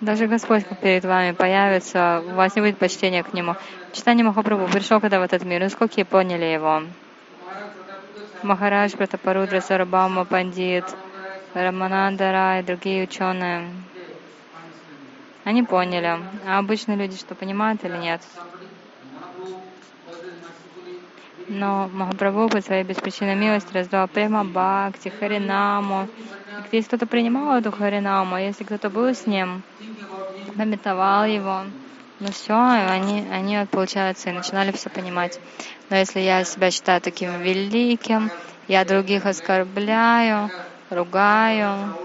Даже 0.01 0.27
Господь 0.27 0.65
перед 0.81 1.05
вами 1.05 1.33
появится, 1.33 2.23
у 2.27 2.31
вас 2.35 2.57
не 2.57 2.63
будет 2.63 2.79
почтения 2.79 3.23
к 3.23 3.35
Нему. 3.35 3.55
Читание 3.93 4.25
Махапрабху 4.25 4.67
пришел 4.73 4.99
когда 5.01 5.21
в 5.21 5.23
этот 5.23 5.45
мир, 5.45 5.69
сколько 5.69 6.03
поняли 6.07 6.45
его. 6.45 6.83
Махарадж, 8.43 8.97
Пратапарудра, 8.97 9.61
Сарабама, 9.61 10.25
Пандит, 10.25 10.85
Раманандара 11.53 12.61
и 12.61 12.63
другие 12.63 13.05
ученые. 13.05 13.69
Они 15.45 15.63
поняли. 15.63 16.19
А 16.47 16.59
обычные 16.59 16.97
люди 16.97 17.17
что, 17.19 17.35
понимают 17.35 17.85
или 17.85 17.97
нет? 17.97 18.23
Но 21.53 21.91
Махапрабху 21.93 22.49
по 22.49 22.61
своей 22.61 22.85
беспричинной 22.85 23.35
милости 23.35 23.73
раздал 23.73 24.07
према 24.07 24.45
Бхакти, 24.45 25.09
Харинаму. 25.09 26.09
И 26.71 26.77
если 26.77 26.87
кто-то 26.87 27.07
принимал 27.09 27.59
эту 27.59 27.73
Харинаму, 27.73 28.37
а 28.37 28.41
если 28.41 28.63
кто-то 28.63 28.89
был 28.89 29.13
с 29.13 29.27
ним, 29.27 29.65
пометовал 30.57 31.25
его, 31.25 31.63
ну 32.21 32.31
все, 32.31 32.55
они, 32.55 33.27
они, 33.33 33.67
получается, 33.69 34.31
и 34.31 34.33
начинали 34.33 34.71
все 34.71 34.91
понимать. 34.91 35.41
Но 35.89 35.97
если 35.97 36.21
я 36.21 36.45
себя 36.45 36.71
считаю 36.71 37.01
таким 37.01 37.41
великим, 37.41 38.31
я 38.69 38.85
других 38.85 39.27
оскорбляю, 39.27 40.53
ругаю, 40.89 41.97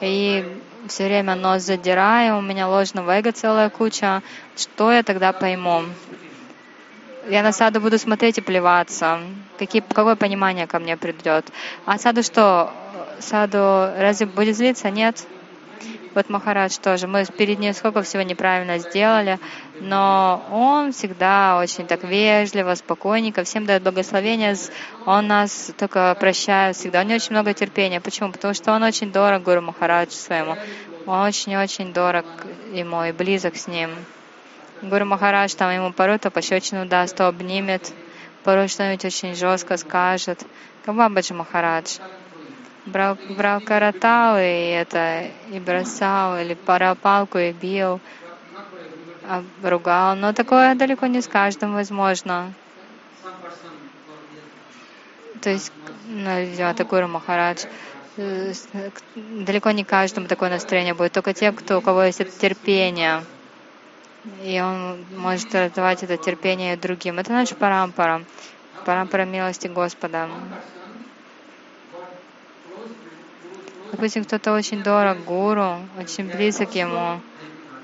и 0.00 0.42
все 0.88 1.04
время 1.04 1.34
нос 1.34 1.64
задираю, 1.64 2.38
у 2.38 2.40
меня 2.40 2.66
ложного 2.66 3.10
эго 3.10 3.32
целая 3.32 3.68
куча, 3.68 4.22
что 4.56 4.90
я 4.90 5.02
тогда 5.02 5.34
пойму? 5.34 5.82
Я 7.28 7.42
на 7.42 7.52
саду 7.52 7.80
буду 7.80 7.98
смотреть 7.98 8.38
и 8.38 8.40
плеваться. 8.40 9.20
Какие, 9.58 9.82
какое 9.82 10.16
понимание 10.16 10.66
ко 10.66 10.78
мне 10.78 10.96
придет? 10.96 11.46
А 11.84 11.98
саду 11.98 12.22
что? 12.22 12.72
Саду 13.18 13.58
разве 13.98 14.26
будет 14.26 14.56
злиться? 14.56 14.90
Нет. 14.90 15.26
Вот 16.14 16.30
Махарадж 16.30 16.78
тоже. 16.78 17.06
Мы 17.06 17.26
перед 17.26 17.58
ним 17.58 17.74
сколько 17.74 18.00
всего 18.00 18.22
неправильно 18.22 18.78
сделали, 18.78 19.38
но 19.80 20.42
он 20.50 20.92
всегда 20.92 21.58
очень 21.58 21.86
так 21.86 22.04
вежливо, 22.04 22.74
спокойненько, 22.74 23.44
всем 23.44 23.66
дает 23.66 23.82
благословение. 23.82 24.56
Он 25.04 25.26
нас 25.26 25.72
только 25.76 26.16
прощает 26.18 26.74
всегда. 26.76 27.00
У 27.00 27.04
него 27.04 27.16
очень 27.16 27.32
много 27.32 27.52
терпения. 27.52 28.00
Почему? 28.00 28.32
Потому 28.32 28.54
что 28.54 28.72
он 28.72 28.82
очень 28.82 29.12
дорог 29.12 29.42
Гуру 29.42 29.60
Махараджу 29.60 30.12
своему. 30.12 30.56
Он 31.04 31.20
очень-очень 31.20 31.92
дорог 31.92 32.24
ему 32.72 33.04
и 33.04 33.12
близок 33.12 33.56
с 33.56 33.68
ним. 33.68 33.90
Гуру 34.82 35.06
Махарадж 35.06 35.54
там 35.54 35.70
ему 35.70 35.92
порой 35.92 36.18
то 36.18 36.30
пощечину 36.30 36.86
даст, 36.86 37.16
то 37.16 37.28
обнимет, 37.28 37.92
порой 38.44 38.68
что-нибудь 38.68 39.04
очень 39.04 39.34
жестко 39.34 39.76
скажет. 39.76 40.44
Как 40.84 40.94
Бабаджи 40.94 41.34
Махарадж. 41.34 41.98
Брал, 42.84 43.18
брал 43.30 43.60
каратал 43.60 44.38
и 44.38 44.70
это, 44.70 45.24
и 45.50 45.58
бросал, 45.58 46.38
или 46.38 46.54
порал 46.54 46.94
палку 46.94 47.38
и 47.38 47.52
бил. 47.52 48.00
ругал. 49.62 50.14
Но 50.14 50.32
такое 50.32 50.74
далеко 50.74 51.06
не 51.06 51.20
с 51.20 51.26
каждым 51.26 51.74
возможно. 51.74 52.52
То 55.40 55.50
есть, 55.50 55.72
ну, 56.06 56.40
видимо, 56.42 56.74
такой 56.74 57.06
Махарадж, 57.06 57.64
э, 58.16 58.52
далеко 59.14 59.70
не 59.70 59.84
каждому 59.84 60.28
такое 60.28 60.50
настроение 60.50 60.94
будет, 60.94 61.12
только 61.12 61.32
те, 61.32 61.50
кто, 61.50 61.78
у 61.78 61.80
кого 61.80 62.04
есть 62.04 62.20
это 62.20 62.30
терпение. 62.38 63.22
И 64.42 64.60
он 64.60 65.04
может 65.16 65.54
раздавать 65.54 66.02
это 66.02 66.16
терпение 66.16 66.76
другим. 66.76 67.18
Это 67.18 67.32
наш 67.32 67.50
парампара, 67.50 68.22
парампара 68.84 69.24
милости 69.24 69.68
Господа. 69.68 70.28
Допустим, 73.92 74.24
кто-то 74.24 74.52
очень 74.52 74.82
дорог 74.82 75.24
гуру, 75.24 75.78
очень 75.98 76.28
близок 76.28 76.74
ему. 76.74 77.20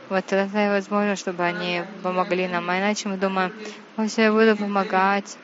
Вот 0.09 0.27
тогда 0.27 0.69
возможно, 0.71 1.17
чтобы 1.17 1.45
они 1.45 1.85
помогли 2.03 2.49
нам. 2.49 2.69
А 2.69 2.79
иначе 2.79 3.09
мы 3.09 3.17
думаем, 3.17 3.53
о, 3.97 4.07
все, 4.07 4.25
я 4.25 4.33
буду 4.33 4.57
помогать. 4.57 5.39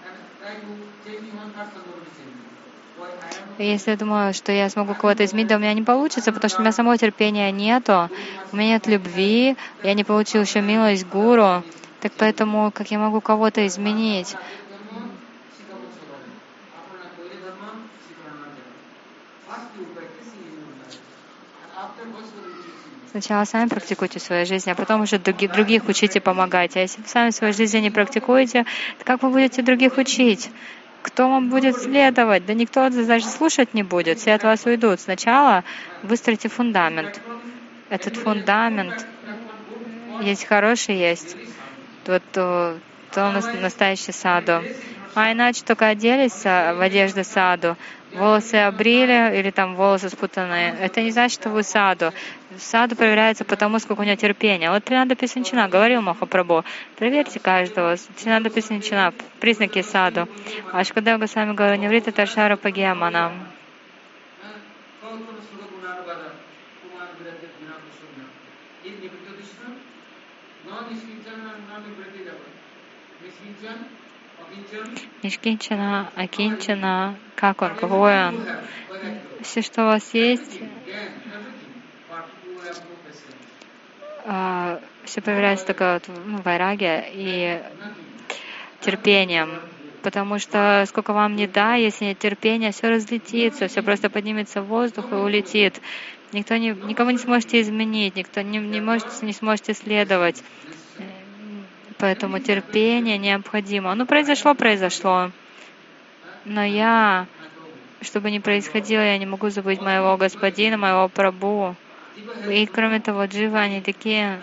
Если 3.64 3.90
я 3.92 3.96
думаю, 3.96 4.32
что 4.34 4.52
я 4.52 4.68
смогу 4.70 4.94
кого-то 4.94 5.24
изменить, 5.24 5.48
да 5.48 5.56
у 5.56 5.58
меня 5.58 5.74
не 5.74 5.82
получится, 5.82 6.32
потому 6.32 6.48
что 6.50 6.60
у 6.60 6.64
меня 6.64 6.72
самого 6.72 6.96
терпения 6.98 7.50
нету, 7.52 8.10
у 8.52 8.56
меня 8.56 8.74
нет 8.74 8.86
любви, 8.86 9.56
я 9.82 9.94
не 9.94 10.04
получил 10.04 10.42
еще 10.42 10.60
милость 10.60 11.06
гуру, 11.06 11.64
так 12.00 12.12
поэтому 12.16 12.70
как 12.72 12.90
я 12.90 12.98
могу 12.98 13.20
кого-то 13.20 13.66
изменить? 13.66 14.36
Сначала 23.06 23.44
сами 23.44 23.68
практикуйте 23.68 24.18
в 24.18 24.22
своей 24.22 24.44
жизни, 24.44 24.70
а 24.70 24.74
потом 24.76 25.00
уже 25.00 25.18
других, 25.18 25.88
учите 25.88 26.20
помогать. 26.20 26.76
А 26.76 26.80
если 26.80 27.00
вы 27.02 27.08
сами 27.08 27.30
в 27.30 27.34
своей 27.34 27.52
жизни 27.52 27.78
не 27.78 27.90
практикуете, 27.90 28.64
то 28.98 29.04
как 29.04 29.22
вы 29.22 29.30
будете 29.30 29.62
других 29.62 29.96
учить? 29.96 30.52
Кто 31.02 31.28
вам 31.28 31.48
будет 31.48 31.76
следовать? 31.76 32.46
Да 32.46 32.54
никто 32.54 32.88
даже 32.88 33.24
слушать 33.24 33.74
не 33.74 33.82
будет, 33.82 34.18
все 34.18 34.34
от 34.34 34.42
вас 34.42 34.66
уйдут. 34.66 35.00
Сначала 35.00 35.64
выстроите 36.02 36.48
фундамент. 36.48 37.20
Этот 37.88 38.16
фундамент 38.16 39.06
есть 40.20 40.44
хороший, 40.44 40.96
есть. 40.96 41.36
Вот 42.06 42.22
то, 42.32 42.78
то 43.12 43.32
настоящий 43.60 44.12
саду. 44.12 44.62
А 45.14 45.32
иначе 45.32 45.62
только 45.64 45.88
оделись 45.88 46.44
в 46.44 46.80
одежду 46.80 47.24
саду, 47.24 47.76
волосы 48.14 48.56
обрили 48.56 49.38
или 49.38 49.50
там 49.50 49.74
волосы 49.74 50.08
спутанные. 50.08 50.74
Это 50.80 51.02
не 51.02 51.10
значит, 51.10 51.40
что 51.40 51.50
вы 51.50 51.62
саду. 51.62 52.12
Саду 52.56 52.96
проверяется 52.96 53.44
потому, 53.44 53.78
сколько 53.78 54.00
у 54.00 54.04
него 54.04 54.16
терпения. 54.16 54.70
Вот 54.70 54.84
Тринада 54.84 55.14
Писанчина 55.14 55.68
говорил 55.68 56.00
Махапрабху, 56.00 56.64
проверьте 56.96 57.38
каждого. 57.40 57.96
Тринада 58.16 58.50
Писанчина, 58.50 59.12
признаки 59.40 59.82
саду. 59.82 60.28
А 60.72 60.80
Ашкадев 60.80 61.18
Госвами 61.18 61.54
говорил, 61.54 61.80
не 61.80 61.88
врите 61.88 62.10
Таршара 62.10 62.56
Пагьямана. 62.56 63.32
Нишкинчана, 75.22 76.10
Акинчана, 76.14 77.16
как 77.34 77.62
он, 77.62 77.74
какой 77.74 78.28
он. 78.28 78.46
Все, 79.42 79.62
что 79.62 79.82
у 79.82 79.86
вас 79.86 80.14
есть, 80.14 80.60
а, 84.26 84.80
все 85.04 85.20
появляется 85.20 85.66
только 85.66 85.94
вот, 85.94 86.16
ну, 86.26 86.42
вайраге 86.42 87.04
и 87.12 87.62
терпением. 88.80 89.50
Потому 90.02 90.38
что 90.38 90.84
сколько 90.86 91.12
вам 91.12 91.34
не 91.34 91.46
да, 91.46 91.74
если 91.74 92.06
нет 92.06 92.18
терпения, 92.18 92.70
все 92.72 92.88
разлетится, 92.88 93.68
все 93.68 93.82
просто 93.82 94.10
поднимется 94.10 94.62
в 94.62 94.66
воздух 94.66 95.12
и 95.12 95.14
улетит. 95.14 95.80
Никто 96.32 96.56
не, 96.56 96.70
никого 96.70 97.10
не 97.10 97.18
сможете 97.18 97.60
изменить, 97.60 98.16
никто 98.16 98.42
не, 98.42 98.58
не, 98.58 98.80
можете, 98.80 99.08
не 99.22 99.32
сможете 99.32 99.74
следовать. 99.74 100.42
Поэтому 101.98 102.38
терпение 102.38 103.18
необходимо. 103.18 103.94
Ну, 103.94 104.06
произошло, 104.06 104.54
произошло. 104.54 105.32
Но 106.44 106.64
я, 106.64 107.26
чтобы 108.00 108.30
не 108.30 108.40
происходило, 108.40 109.00
я 109.00 109.18
не 109.18 109.26
могу 109.26 109.50
забыть 109.50 109.80
моего 109.80 110.16
господина, 110.16 110.76
моего 110.76 111.08
прабу. 111.08 111.74
И 112.48 112.66
кроме 112.66 113.00
того, 113.00 113.24
дживы, 113.24 113.58
они 113.58 113.80
такие 113.80 114.40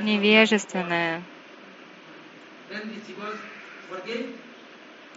невежественные. 0.00 1.22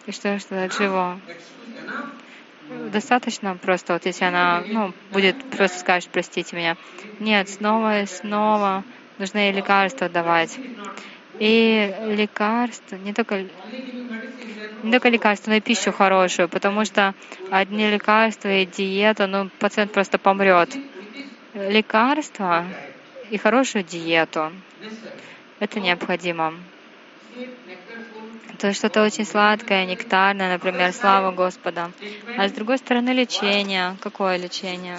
И 0.05 0.11
что, 0.11 0.39
что 0.39 0.67
дживу? 0.67 1.19
Достаточно 2.91 3.55
просто, 3.55 3.93
вот 3.93 4.05
если 4.05 4.25
она 4.25 4.63
ну, 4.67 4.93
будет 5.11 5.37
просто 5.51 5.79
скажет, 5.79 6.09
простите 6.11 6.55
меня. 6.55 6.77
Нет, 7.19 7.47
снова 7.49 8.01
и 8.01 8.05
снова 8.07 8.83
нужно 9.19 9.37
ей 9.37 9.53
лекарства 9.53 10.09
давать. 10.09 10.59
И 11.39 11.93
лекарства, 12.15 12.95
не 12.97 13.13
только, 13.13 13.43
не 14.83 14.91
только 14.91 15.09
лекарства, 15.09 15.51
но 15.51 15.57
и 15.57 15.61
пищу 15.61 15.91
хорошую, 15.91 16.47
потому 16.47 16.85
что 16.85 17.13
одни 17.49 17.89
лекарства 17.89 18.49
и 18.49 18.65
диета, 18.65 19.27
ну, 19.27 19.49
пациент 19.59 19.91
просто 19.91 20.17
помрет 20.17 20.77
лекарства 21.53 22.65
и 23.29 23.37
хорошую 23.37 23.83
диету. 23.83 24.51
Это 25.59 25.79
необходимо. 25.79 26.53
То 28.59 28.67
есть 28.67 28.79
что-то 28.79 29.03
очень 29.03 29.25
сладкое, 29.25 29.85
нектарное, 29.85 30.53
например, 30.53 30.93
слава 30.93 31.31
Господа. 31.31 31.91
А 32.37 32.47
с 32.47 32.51
другой 32.51 32.77
стороны 32.77 33.09
лечение. 33.09 33.95
Какое 34.01 34.37
лечение? 34.37 34.97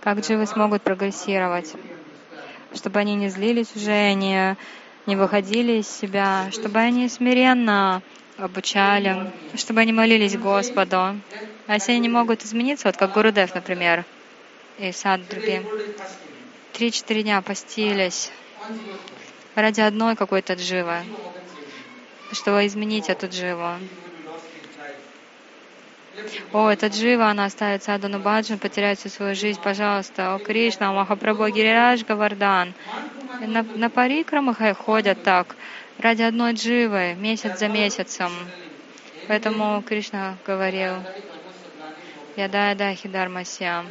Как 0.00 0.24
же 0.24 0.36
вы 0.36 0.46
смогут 0.46 0.82
прогрессировать? 0.82 1.74
Чтобы 2.74 3.00
они 3.00 3.14
не 3.14 3.28
злились 3.28 3.74
уже, 3.74 4.12
не, 4.14 4.56
не 5.06 5.16
выходили 5.16 5.80
из 5.80 5.88
себя, 5.88 6.48
чтобы 6.52 6.78
они 6.78 7.08
смиренно 7.08 8.02
обучали, 8.36 9.30
чтобы 9.54 9.80
они 9.80 9.92
молились 9.92 10.36
Господу. 10.36 10.96
А 11.66 11.74
если 11.74 11.92
они 11.92 12.00
не 12.00 12.08
могут 12.08 12.44
измениться, 12.44 12.88
вот 12.88 12.96
как 12.96 13.12
Гурудев, 13.12 13.54
например, 13.54 14.04
и 14.78 14.92
сад 14.92 15.20
другие, 15.28 15.62
три-четыре 16.72 17.22
дня 17.22 17.42
постились 17.42 18.32
ради 19.54 19.80
одной 19.80 20.16
какой-то 20.16 20.54
дживы, 20.54 21.04
чтобы 22.32 22.66
изменить 22.66 23.08
эту 23.08 23.26
дживу. 23.28 23.74
О, 26.52 26.68
эта 26.68 26.88
джива, 26.88 27.30
она 27.30 27.44
оставит 27.44 27.82
садану 27.82 28.18
баджан, 28.18 28.58
потеряет 28.58 28.98
всю 28.98 29.08
свою 29.08 29.34
жизнь, 29.34 29.60
пожалуйста. 29.62 30.34
О, 30.34 30.38
Кришна, 30.38 30.92
Махапрабху, 30.92 31.48
Гирирадж, 31.48 32.04
Гавардан. 32.04 32.74
На, 33.40 33.62
на 33.62 33.90
парикрамах 33.90 34.58
ходят 34.76 35.22
так, 35.22 35.56
ради 35.98 36.22
одной 36.22 36.52
дживы, 36.54 37.14
месяц 37.14 37.58
за 37.58 37.68
месяцем. 37.68 38.30
Поэтому 39.28 39.82
Кришна 39.82 40.36
говорил, 40.46 40.94
Яда 42.36 42.70
Яда 42.70 42.94
Хидармасьям. 42.94 43.86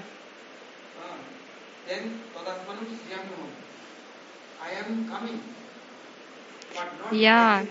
Я 7.11 7.65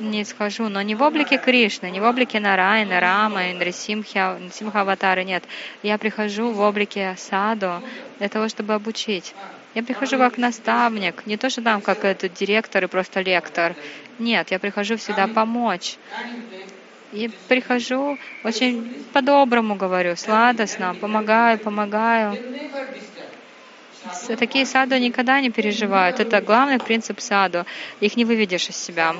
не 0.00 0.24
схожу, 0.24 0.68
но 0.68 0.82
не 0.82 0.94
в 0.94 1.02
облике 1.02 1.38
Кришны, 1.38 1.90
не 1.90 2.00
в 2.00 2.04
облике 2.04 2.40
Нарайны, 2.40 2.98
Рамы, 2.98 3.52
Нрисимха, 3.52 4.38
Нрисимха 4.40 4.80
Аватары, 4.80 5.24
нет. 5.24 5.44
Я 5.82 5.98
прихожу 5.98 6.50
в 6.50 6.60
облике 6.60 7.14
Саду 7.18 7.82
для 8.18 8.28
того, 8.28 8.48
чтобы 8.48 8.74
обучить. 8.74 9.34
Я 9.74 9.84
прихожу 9.84 10.18
как 10.18 10.38
наставник, 10.38 11.26
не 11.26 11.36
то, 11.36 11.48
что 11.48 11.62
там 11.62 11.80
как 11.80 12.04
этот 12.04 12.32
директор 12.34 12.82
и 12.82 12.88
просто 12.88 13.20
лектор. 13.20 13.76
Нет, 14.18 14.50
я 14.50 14.58
прихожу 14.58 14.96
всегда 14.96 15.28
помочь. 15.28 15.96
И 17.12 17.28
прихожу, 17.48 18.18
очень 18.44 19.04
по-доброму 19.12 19.74
говорю, 19.76 20.16
сладостно, 20.16 20.94
помогаю, 20.94 21.58
помогаю. 21.58 22.36
Такие 24.38 24.64
саду 24.64 24.96
никогда 24.96 25.40
не 25.40 25.50
переживают. 25.50 26.20
Это 26.20 26.40
главный 26.40 26.78
принцип 26.78 27.20
саду. 27.20 27.64
Их 28.00 28.16
не 28.16 28.24
выведешь 28.24 28.68
из 28.68 28.76
себя. 28.76 29.14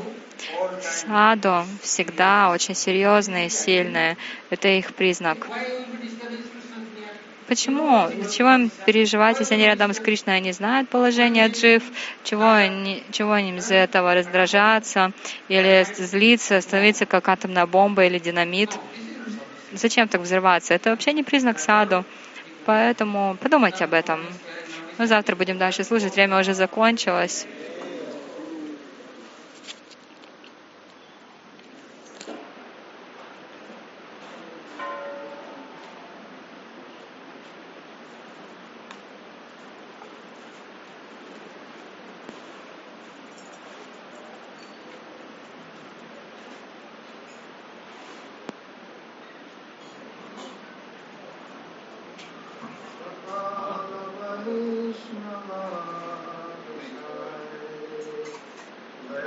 Саду 0.81 1.65
всегда 1.83 2.51
очень 2.51 2.75
серьезные, 2.75 3.51
сильные. 3.51 4.17
Это 4.49 4.69
их 4.69 4.95
признак. 4.95 5.47
Почему? 7.47 8.09
Чего 8.31 8.55
им 8.55 8.71
переживать, 8.87 9.41
если 9.41 9.55
они 9.55 9.65
рядом 9.65 9.93
с 9.93 9.99
Кришной, 9.99 10.37
они 10.37 10.53
знают 10.53 10.89
положение 10.89 11.49
джив? 11.49 11.83
Чего, 12.23 12.49
они, 12.49 13.03
чего 13.11 13.37
им 13.37 13.57
из-за 13.57 13.75
этого 13.75 14.15
раздражаться 14.15 15.11
или 15.49 15.85
злиться, 15.97 16.61
становиться 16.61 17.07
как 17.07 17.29
атомная 17.29 17.67
бомба 17.67 18.05
или 18.05 18.21
динамит? 18.21 18.71
Зачем 19.73 20.07
так 20.07 20.21
взрываться? 20.21 20.75
Это 20.75 20.91
вообще 20.91 21.13
не 21.13 21.25
признак 21.25 21.59
саду. 21.59 22.05
Поэтому 22.67 23.37
подумайте 23.43 23.85
об 23.85 23.95
этом. 23.95 24.21
Ну, 24.99 25.07
завтра 25.07 25.37
будем 25.37 25.59
дальше 25.59 25.85
слушать. 25.85 26.15
Время 26.15 26.39
уже 26.41 26.55
закончилось. 26.55 27.47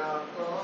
Yeah. 0.04 0.10
Uh 0.12 0.44
-huh. 0.44 0.63